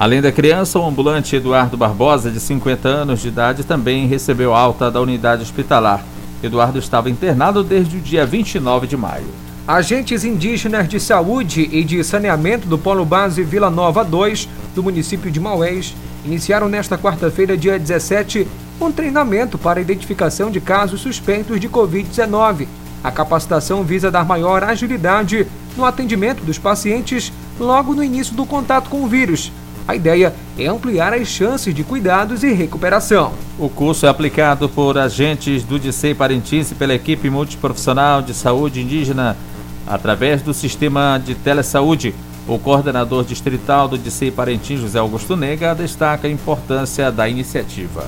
Além 0.00 0.22
da 0.22 0.32
criança, 0.32 0.78
o 0.78 0.86
ambulante 0.86 1.36
Eduardo 1.36 1.76
Barbosa, 1.76 2.30
de 2.30 2.40
50 2.40 2.88
anos 2.88 3.20
de 3.20 3.28
idade, 3.28 3.64
também 3.64 4.06
recebeu 4.06 4.54
alta 4.54 4.90
da 4.90 4.98
unidade 4.98 5.42
hospitalar. 5.42 6.02
Eduardo 6.42 6.78
estava 6.78 7.10
internado 7.10 7.62
desde 7.62 7.98
o 7.98 8.00
dia 8.00 8.24
29 8.24 8.86
de 8.86 8.96
maio. 8.96 9.26
Agentes 9.68 10.24
indígenas 10.24 10.88
de 10.88 10.98
saúde 10.98 11.68
e 11.70 11.84
de 11.84 12.02
saneamento 12.02 12.66
do 12.66 12.78
Polo 12.78 13.04
Base 13.04 13.42
Vila 13.42 13.68
Nova 13.68 14.02
2, 14.02 14.48
do 14.74 14.82
município 14.82 15.30
de 15.30 15.38
Maués, 15.38 15.94
iniciaram 16.24 16.66
nesta 16.66 16.96
quarta-feira, 16.96 17.54
dia 17.54 17.78
17, 17.78 18.48
um 18.80 18.90
treinamento 18.90 19.58
para 19.58 19.82
identificação 19.82 20.50
de 20.50 20.62
casos 20.62 21.02
suspeitos 21.02 21.60
de 21.60 21.68
Covid-19. 21.68 22.66
A 23.04 23.10
capacitação 23.10 23.84
visa 23.84 24.10
dar 24.10 24.24
maior 24.24 24.64
agilidade 24.64 25.46
no 25.76 25.84
atendimento 25.84 26.42
dos 26.42 26.58
pacientes 26.58 27.30
logo 27.58 27.94
no 27.94 28.02
início 28.02 28.34
do 28.34 28.46
contato 28.46 28.88
com 28.88 29.04
o 29.04 29.06
vírus, 29.06 29.52
a 29.90 29.96
ideia 29.96 30.32
é 30.56 30.66
ampliar 30.66 31.12
as 31.12 31.26
chances 31.26 31.74
de 31.74 31.82
cuidados 31.82 32.44
e 32.44 32.52
recuperação. 32.52 33.32
O 33.58 33.68
curso 33.68 34.06
é 34.06 34.08
aplicado 34.08 34.68
por 34.68 34.96
agentes 34.96 35.64
do 35.64 35.78
Dicei 35.80 36.14
Parintins 36.14 36.72
pela 36.72 36.94
equipe 36.94 37.28
multiprofissional 37.28 38.22
de 38.22 38.32
saúde 38.32 38.80
indígena 38.80 39.36
através 39.86 40.42
do 40.42 40.54
sistema 40.54 41.20
de 41.24 41.34
telesaúde. 41.34 42.14
O 42.46 42.58
coordenador 42.58 43.24
distrital 43.24 43.88
do 43.88 43.98
Dicei 43.98 44.30
Parintins, 44.30 44.80
José 44.80 44.98
Augusto 44.98 45.36
Nega, 45.36 45.74
destaca 45.74 46.28
a 46.28 46.30
importância 46.30 47.10
da 47.10 47.28
iniciativa 47.28 48.06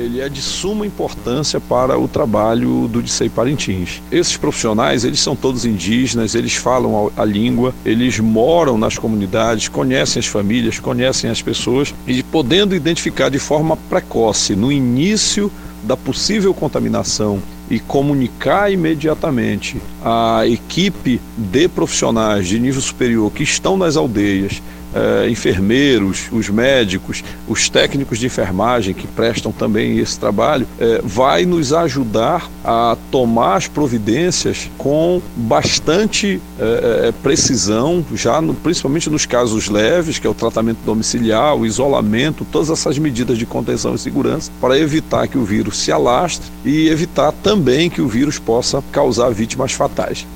ele 0.00 0.20
é 0.20 0.28
de 0.28 0.40
suma 0.40 0.86
importância 0.86 1.60
para 1.60 1.98
o 1.98 2.08
trabalho 2.08 2.88
do 2.88 3.02
Dicei 3.02 3.28
Parintins. 3.28 4.02
Esses 4.10 4.36
profissionais, 4.36 5.04
eles 5.04 5.20
são 5.20 5.36
todos 5.36 5.64
indígenas, 5.64 6.34
eles 6.34 6.54
falam 6.54 7.12
a, 7.16 7.22
a 7.22 7.24
língua, 7.24 7.74
eles 7.84 8.18
moram 8.18 8.78
nas 8.78 8.96
comunidades, 8.96 9.68
conhecem 9.68 10.20
as 10.20 10.26
famílias, 10.26 10.78
conhecem 10.78 11.30
as 11.30 11.42
pessoas 11.42 11.94
e 12.06 12.22
podendo 12.22 12.74
identificar 12.74 13.28
de 13.28 13.38
forma 13.38 13.76
precoce, 13.76 14.56
no 14.56 14.72
início 14.72 15.52
da 15.82 15.96
possível 15.96 16.52
contaminação 16.52 17.40
e 17.70 17.78
comunicar 17.78 18.70
imediatamente 18.70 19.80
à 20.04 20.42
equipe 20.46 21.20
de 21.36 21.68
profissionais 21.68 22.48
de 22.48 22.58
nível 22.58 22.80
superior 22.80 23.30
que 23.30 23.44
estão 23.44 23.76
nas 23.76 23.96
aldeias 23.96 24.60
eh, 24.94 25.28
enfermeiros, 25.30 26.28
os 26.32 26.48
médicos, 26.48 27.22
os 27.46 27.68
técnicos 27.68 28.18
de 28.18 28.26
enfermagem 28.26 28.94
que 28.94 29.06
prestam 29.06 29.52
também 29.52 29.98
esse 29.98 30.18
trabalho, 30.18 30.66
eh, 30.78 31.00
vai 31.04 31.46
nos 31.46 31.72
ajudar 31.72 32.50
a 32.64 32.96
tomar 33.10 33.56
as 33.56 33.68
providências 33.68 34.70
com 34.76 35.20
bastante 35.36 36.40
eh, 36.58 37.12
precisão, 37.22 38.04
já 38.14 38.40
no, 38.40 38.54
principalmente 38.54 39.08
nos 39.08 39.26
casos 39.26 39.68
leves, 39.68 40.18
que 40.18 40.26
é 40.26 40.30
o 40.30 40.34
tratamento 40.34 40.78
domiciliar, 40.84 41.54
o 41.54 41.64
isolamento, 41.64 42.46
todas 42.50 42.70
essas 42.70 42.98
medidas 42.98 43.38
de 43.38 43.46
contenção 43.46 43.94
e 43.94 43.98
segurança, 43.98 44.50
para 44.60 44.78
evitar 44.78 45.28
que 45.28 45.38
o 45.38 45.44
vírus 45.44 45.78
se 45.78 45.92
alastre 45.92 46.46
e 46.64 46.88
evitar 46.88 47.32
também 47.32 47.88
que 47.88 48.00
o 48.00 48.08
vírus 48.08 48.38
possa 48.38 48.82
causar 48.92 49.30
vítimas 49.30 49.72
fatais. 49.72 50.26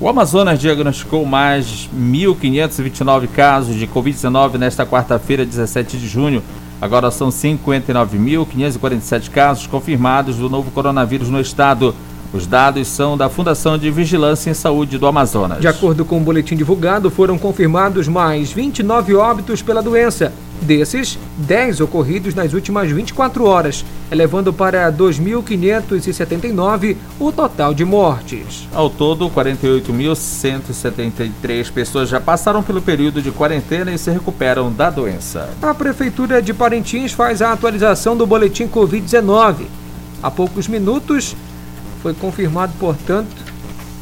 O 0.00 0.08
Amazonas 0.08 0.60
diagnosticou 0.60 1.26
mais 1.26 1.90
1.529 1.92 3.26
casos 3.34 3.74
de 3.74 3.84
Covid-19 3.84 4.54
nesta 4.54 4.86
quarta-feira, 4.86 5.44
17 5.44 5.98
de 5.98 6.06
junho. 6.06 6.40
Agora 6.80 7.10
são 7.10 7.30
59.547 7.30 9.28
casos 9.28 9.66
confirmados 9.66 10.36
do 10.36 10.48
novo 10.48 10.70
coronavírus 10.70 11.28
no 11.28 11.40
estado. 11.40 11.96
Os 12.32 12.46
dados 12.46 12.88
são 12.88 13.16
da 13.16 13.30
Fundação 13.30 13.78
de 13.78 13.90
Vigilância 13.90 14.50
em 14.50 14.54
Saúde 14.54 14.98
do 14.98 15.06
Amazonas. 15.06 15.60
De 15.60 15.68
acordo 15.68 16.04
com 16.04 16.18
o 16.18 16.20
boletim 16.20 16.56
divulgado, 16.56 17.10
foram 17.10 17.38
confirmados 17.38 18.06
mais 18.06 18.52
29 18.52 19.14
óbitos 19.14 19.62
pela 19.62 19.82
doença. 19.82 20.30
Desses, 20.60 21.18
10 21.38 21.80
ocorridos 21.80 22.34
nas 22.34 22.52
últimas 22.52 22.90
24 22.90 23.46
horas, 23.46 23.82
elevando 24.10 24.52
para 24.52 24.92
2.579 24.92 26.96
o 27.18 27.32
total 27.32 27.72
de 27.72 27.82
mortes. 27.84 28.68
Ao 28.74 28.90
todo, 28.90 29.30
48.173 29.30 31.72
pessoas 31.72 32.10
já 32.10 32.20
passaram 32.20 32.62
pelo 32.62 32.82
período 32.82 33.22
de 33.22 33.30
quarentena 33.30 33.90
e 33.92 33.98
se 33.98 34.10
recuperam 34.10 34.70
da 34.70 34.90
doença. 34.90 35.48
A 35.62 35.72
Prefeitura 35.72 36.42
de 36.42 36.52
Parintins 36.52 37.12
faz 37.12 37.40
a 37.40 37.52
atualização 37.52 38.14
do 38.16 38.26
boletim 38.26 38.68
Covid-19. 38.68 39.64
Há 40.20 40.30
poucos 40.30 40.66
minutos 40.66 41.36
foi 42.02 42.14
confirmado, 42.14 42.72
portanto, 42.78 43.36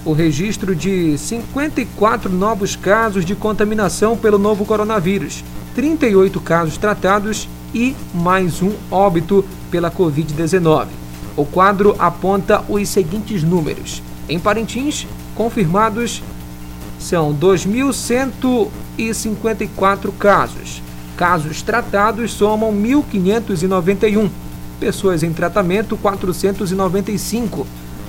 o 0.05 0.13
registro 0.13 0.75
de 0.75 1.17
54 1.19 2.31
novos 2.31 2.77
casos 2.77 3.25
de 3.25 3.35
contaminação 3.35 4.17
pelo 4.17 4.39
novo 4.39 4.65
coronavírus 4.65 5.43
38 5.75 6.41
casos 6.41 6.79
tratados 6.79 7.49
e 7.75 7.95
mais 8.15 8.63
um 8.63 8.73
óbito 8.91 9.45
pela 9.71 9.91
Covid-19. 9.91 10.87
O 11.37 11.45
quadro 11.45 11.95
aponta 11.99 12.65
os 12.67 12.89
seguintes 12.89 13.43
números. 13.43 14.03
Em 14.27 14.39
Parintins, 14.39 15.07
confirmados 15.35 16.23
são 16.99 17.35
2.154 17.35 20.13
casos. 20.19 20.81
Casos 21.15 21.61
tratados 21.61 22.33
somam 22.33 22.73
1.591. 22.73 24.31
Pessoas 24.81 25.23
em 25.23 25.31
tratamento, 25.33 25.95
495. 25.99 27.67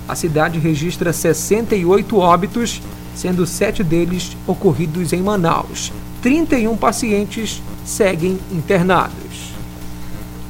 A 0.07 0.15
cidade 0.15 0.57
registra 0.57 1.11
68 1.11 2.17
óbitos, 2.17 2.81
sendo 3.13 3.45
sete 3.45 3.83
deles 3.83 4.37
ocorridos 4.47 5.11
em 5.11 5.21
Manaus. 5.21 5.91
31 6.21 6.77
pacientes 6.77 7.61
seguem 7.83 8.39
internados. 8.51 9.51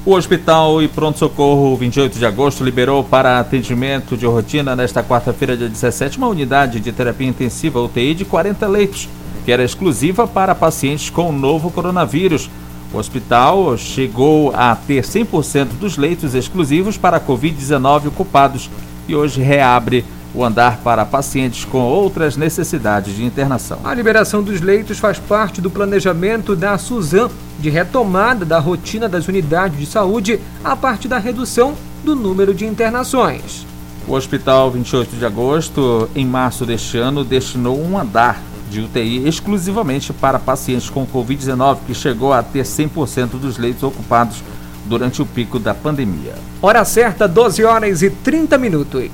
O 0.05 0.13
Hospital 0.13 0.81
e 0.81 0.87
Pronto 0.87 1.19
Socorro 1.19 1.75
28 1.75 2.17
de 2.17 2.25
agosto 2.25 2.63
liberou 2.63 3.03
para 3.03 3.39
atendimento 3.39 4.15
de 4.15 4.25
rotina 4.25 4.75
nesta 4.75 5.03
quarta-feira, 5.03 5.57
dia 5.57 5.67
17, 5.67 6.17
uma 6.17 6.27
unidade 6.27 6.79
de 6.79 6.93
terapia 6.93 7.27
intensiva 7.27 7.81
UTI 7.81 8.13
de 8.13 8.23
40 8.23 8.65
leitos, 8.67 9.09
que 9.43 9.51
era 9.51 9.65
exclusiva 9.65 10.25
para 10.25 10.55
pacientes 10.55 11.09
com 11.09 11.29
o 11.29 11.33
novo 11.33 11.69
coronavírus. 11.69 12.49
O 12.93 12.97
hospital 12.97 13.77
chegou 13.77 14.53
a 14.55 14.73
ter 14.75 15.03
100% 15.03 15.77
dos 15.77 15.97
leitos 15.97 16.33
exclusivos 16.33 16.97
para 16.97 17.17
a 17.17 17.21
Covid-19 17.21 18.07
ocupados 18.07 18.69
e 19.07 19.15
hoje 19.15 19.41
reabre 19.41 20.03
o 20.33 20.43
andar 20.43 20.77
para 20.83 21.05
pacientes 21.05 21.65
com 21.65 21.79
outras 21.79 22.37
necessidades 22.37 23.15
de 23.15 23.23
internação. 23.23 23.79
A 23.83 23.93
liberação 23.93 24.43
dos 24.43 24.61
leitos 24.61 24.99
faz 24.99 25.17
parte 25.17 25.61
do 25.61 25.69
planejamento 25.69 26.55
da 26.55 26.77
Suzan 26.77 27.29
de 27.59 27.69
retomada 27.69 28.45
da 28.45 28.59
rotina 28.59 29.09
das 29.09 29.27
unidades 29.27 29.79
de 29.79 29.85
saúde 29.85 30.39
a 30.63 30.75
partir 30.75 31.07
da 31.07 31.17
redução 31.17 31.73
do 32.03 32.15
número 32.15 32.53
de 32.53 32.65
internações. 32.65 33.65
O 34.07 34.13
Hospital 34.13 34.71
28 34.71 35.15
de 35.17 35.25
Agosto, 35.25 36.09
em 36.15 36.25
março 36.25 36.65
deste 36.65 36.97
ano, 36.97 37.25
destinou 37.25 37.81
um 37.81 37.97
andar 37.97 38.41
de 38.69 38.81
UTI 38.81 39.27
exclusivamente 39.27 40.13
para 40.13 40.39
pacientes 40.39 40.89
com 40.89 41.05
Covid-19, 41.05 41.79
que 41.85 41.93
chegou 41.93 42.31
a 42.31 42.43
ter 42.43 42.63
100% 42.63 43.31
dos 43.31 43.57
leitos 43.57 43.83
ocupados 43.83 44.43
durante 44.87 45.21
o 45.21 45.25
pico 45.25 45.59
da 45.59 45.75
pandemia. 45.75 46.33
Hora 46.61 46.83
certa, 46.85 47.27
12 47.27 47.63
horas 47.63 48.01
e 48.01 48.09
30 48.09 48.57
minutos. 48.57 49.09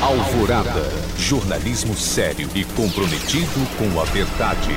Alvorada. 0.00 0.84
Jornalismo 1.18 1.96
sério 1.96 2.48
e 2.54 2.64
comprometido 2.64 3.66
com 3.76 4.00
a 4.00 4.04
verdade. 4.04 4.70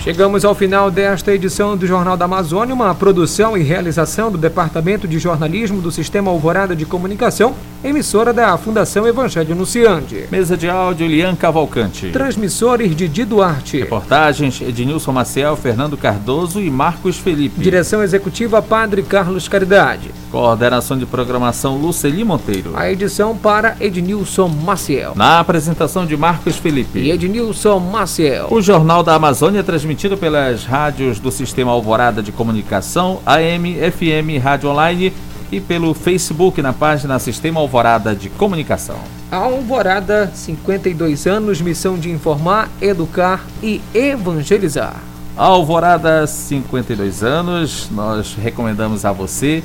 Chegamos 0.00 0.44
ao 0.44 0.54
final 0.54 0.90
desta 0.90 1.34
edição 1.34 1.76
do 1.76 1.86
Jornal 1.86 2.16
da 2.16 2.24
Amazônia, 2.24 2.74
uma 2.74 2.94
produção 2.94 3.56
e 3.56 3.62
realização 3.62 4.30
do 4.30 4.38
Departamento 4.38 5.08
de 5.08 5.18
Jornalismo 5.18 5.82
do 5.82 5.90
Sistema 5.90 6.30
Alvorada 6.30 6.74
de 6.74 6.86
Comunicação, 6.86 7.54
emissora 7.82 8.32
da 8.32 8.56
Fundação 8.56 9.06
Evangelho 9.06 9.52
Anunciante. 9.52 10.26
Mesa 10.30 10.56
de 10.56 10.68
áudio, 10.68 11.06
Lian 11.06 11.34
Cavalcante. 11.34 12.10
Transmissores, 12.10 12.94
Didi 12.94 13.24
Duarte. 13.24 13.78
Reportagens, 13.80 14.60
Ednilson 14.60 15.12
Maciel, 15.12 15.56
Fernando 15.56 15.96
Cardoso 15.96 16.60
e 16.60 16.70
Marcos 16.70 17.18
Felipe. 17.18 17.60
Direção 17.60 18.02
Executiva, 18.02 18.62
Padre 18.62 19.02
Carlos 19.02 19.48
Caridade. 19.48 20.10
Coordenação 20.30 20.98
de 20.98 21.06
Programação, 21.06 21.76
Luceli 21.76 22.22
Monteiro. 22.22 22.72
A 22.76 22.90
edição 22.90 23.36
para 23.36 23.76
Ednilson 23.80 24.48
Maciel. 24.48 25.12
Na 25.16 25.40
apresentação 25.40 26.04
de 26.04 26.16
Marcos 26.16 26.56
Felipe. 26.56 26.98
E 26.98 27.10
Ednilson 27.10 27.78
Maciel. 27.78 28.48
O 28.50 28.60
Jornal 28.60 29.02
da 29.02 29.14
Amazônia 29.14 29.60
é 29.60 29.62
transmitido 29.62 30.16
pelas 30.16 30.64
rádios 30.64 31.18
do 31.18 31.30
Sistema 31.30 31.72
Alvorada 31.72 32.22
de 32.22 32.30
Comunicação, 32.30 33.20
AM, 33.24 33.74
FM, 33.90 34.42
Rádio 34.42 34.70
Online 34.70 35.12
e 35.50 35.60
pelo 35.60 35.94
Facebook 35.94 36.60
na 36.60 36.72
página 36.72 37.18
Sistema 37.18 37.60
Alvorada 37.60 38.14
de 38.14 38.28
Comunicação. 38.28 38.98
Alvorada, 39.30 40.30
52 40.34 41.26
anos, 41.26 41.60
missão 41.60 41.98
de 41.98 42.10
informar, 42.10 42.68
educar 42.80 43.44
e 43.62 43.80
evangelizar. 43.94 44.96
Alvorada, 45.36 46.26
52 46.26 47.22
anos, 47.22 47.88
nós 47.90 48.34
recomendamos 48.34 49.04
a 49.04 49.12
você, 49.12 49.62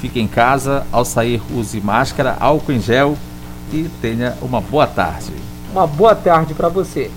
fique 0.00 0.18
em 0.18 0.26
casa, 0.26 0.86
ao 0.90 1.04
sair 1.04 1.42
use 1.54 1.80
máscara, 1.80 2.36
álcool 2.40 2.72
em 2.72 2.80
gel 2.80 3.16
e 3.72 3.88
tenha 4.00 4.34
uma 4.40 4.60
boa 4.60 4.86
tarde. 4.86 5.32
Uma 5.70 5.86
boa 5.86 6.14
tarde 6.14 6.54
para 6.54 6.68
você. 6.68 7.10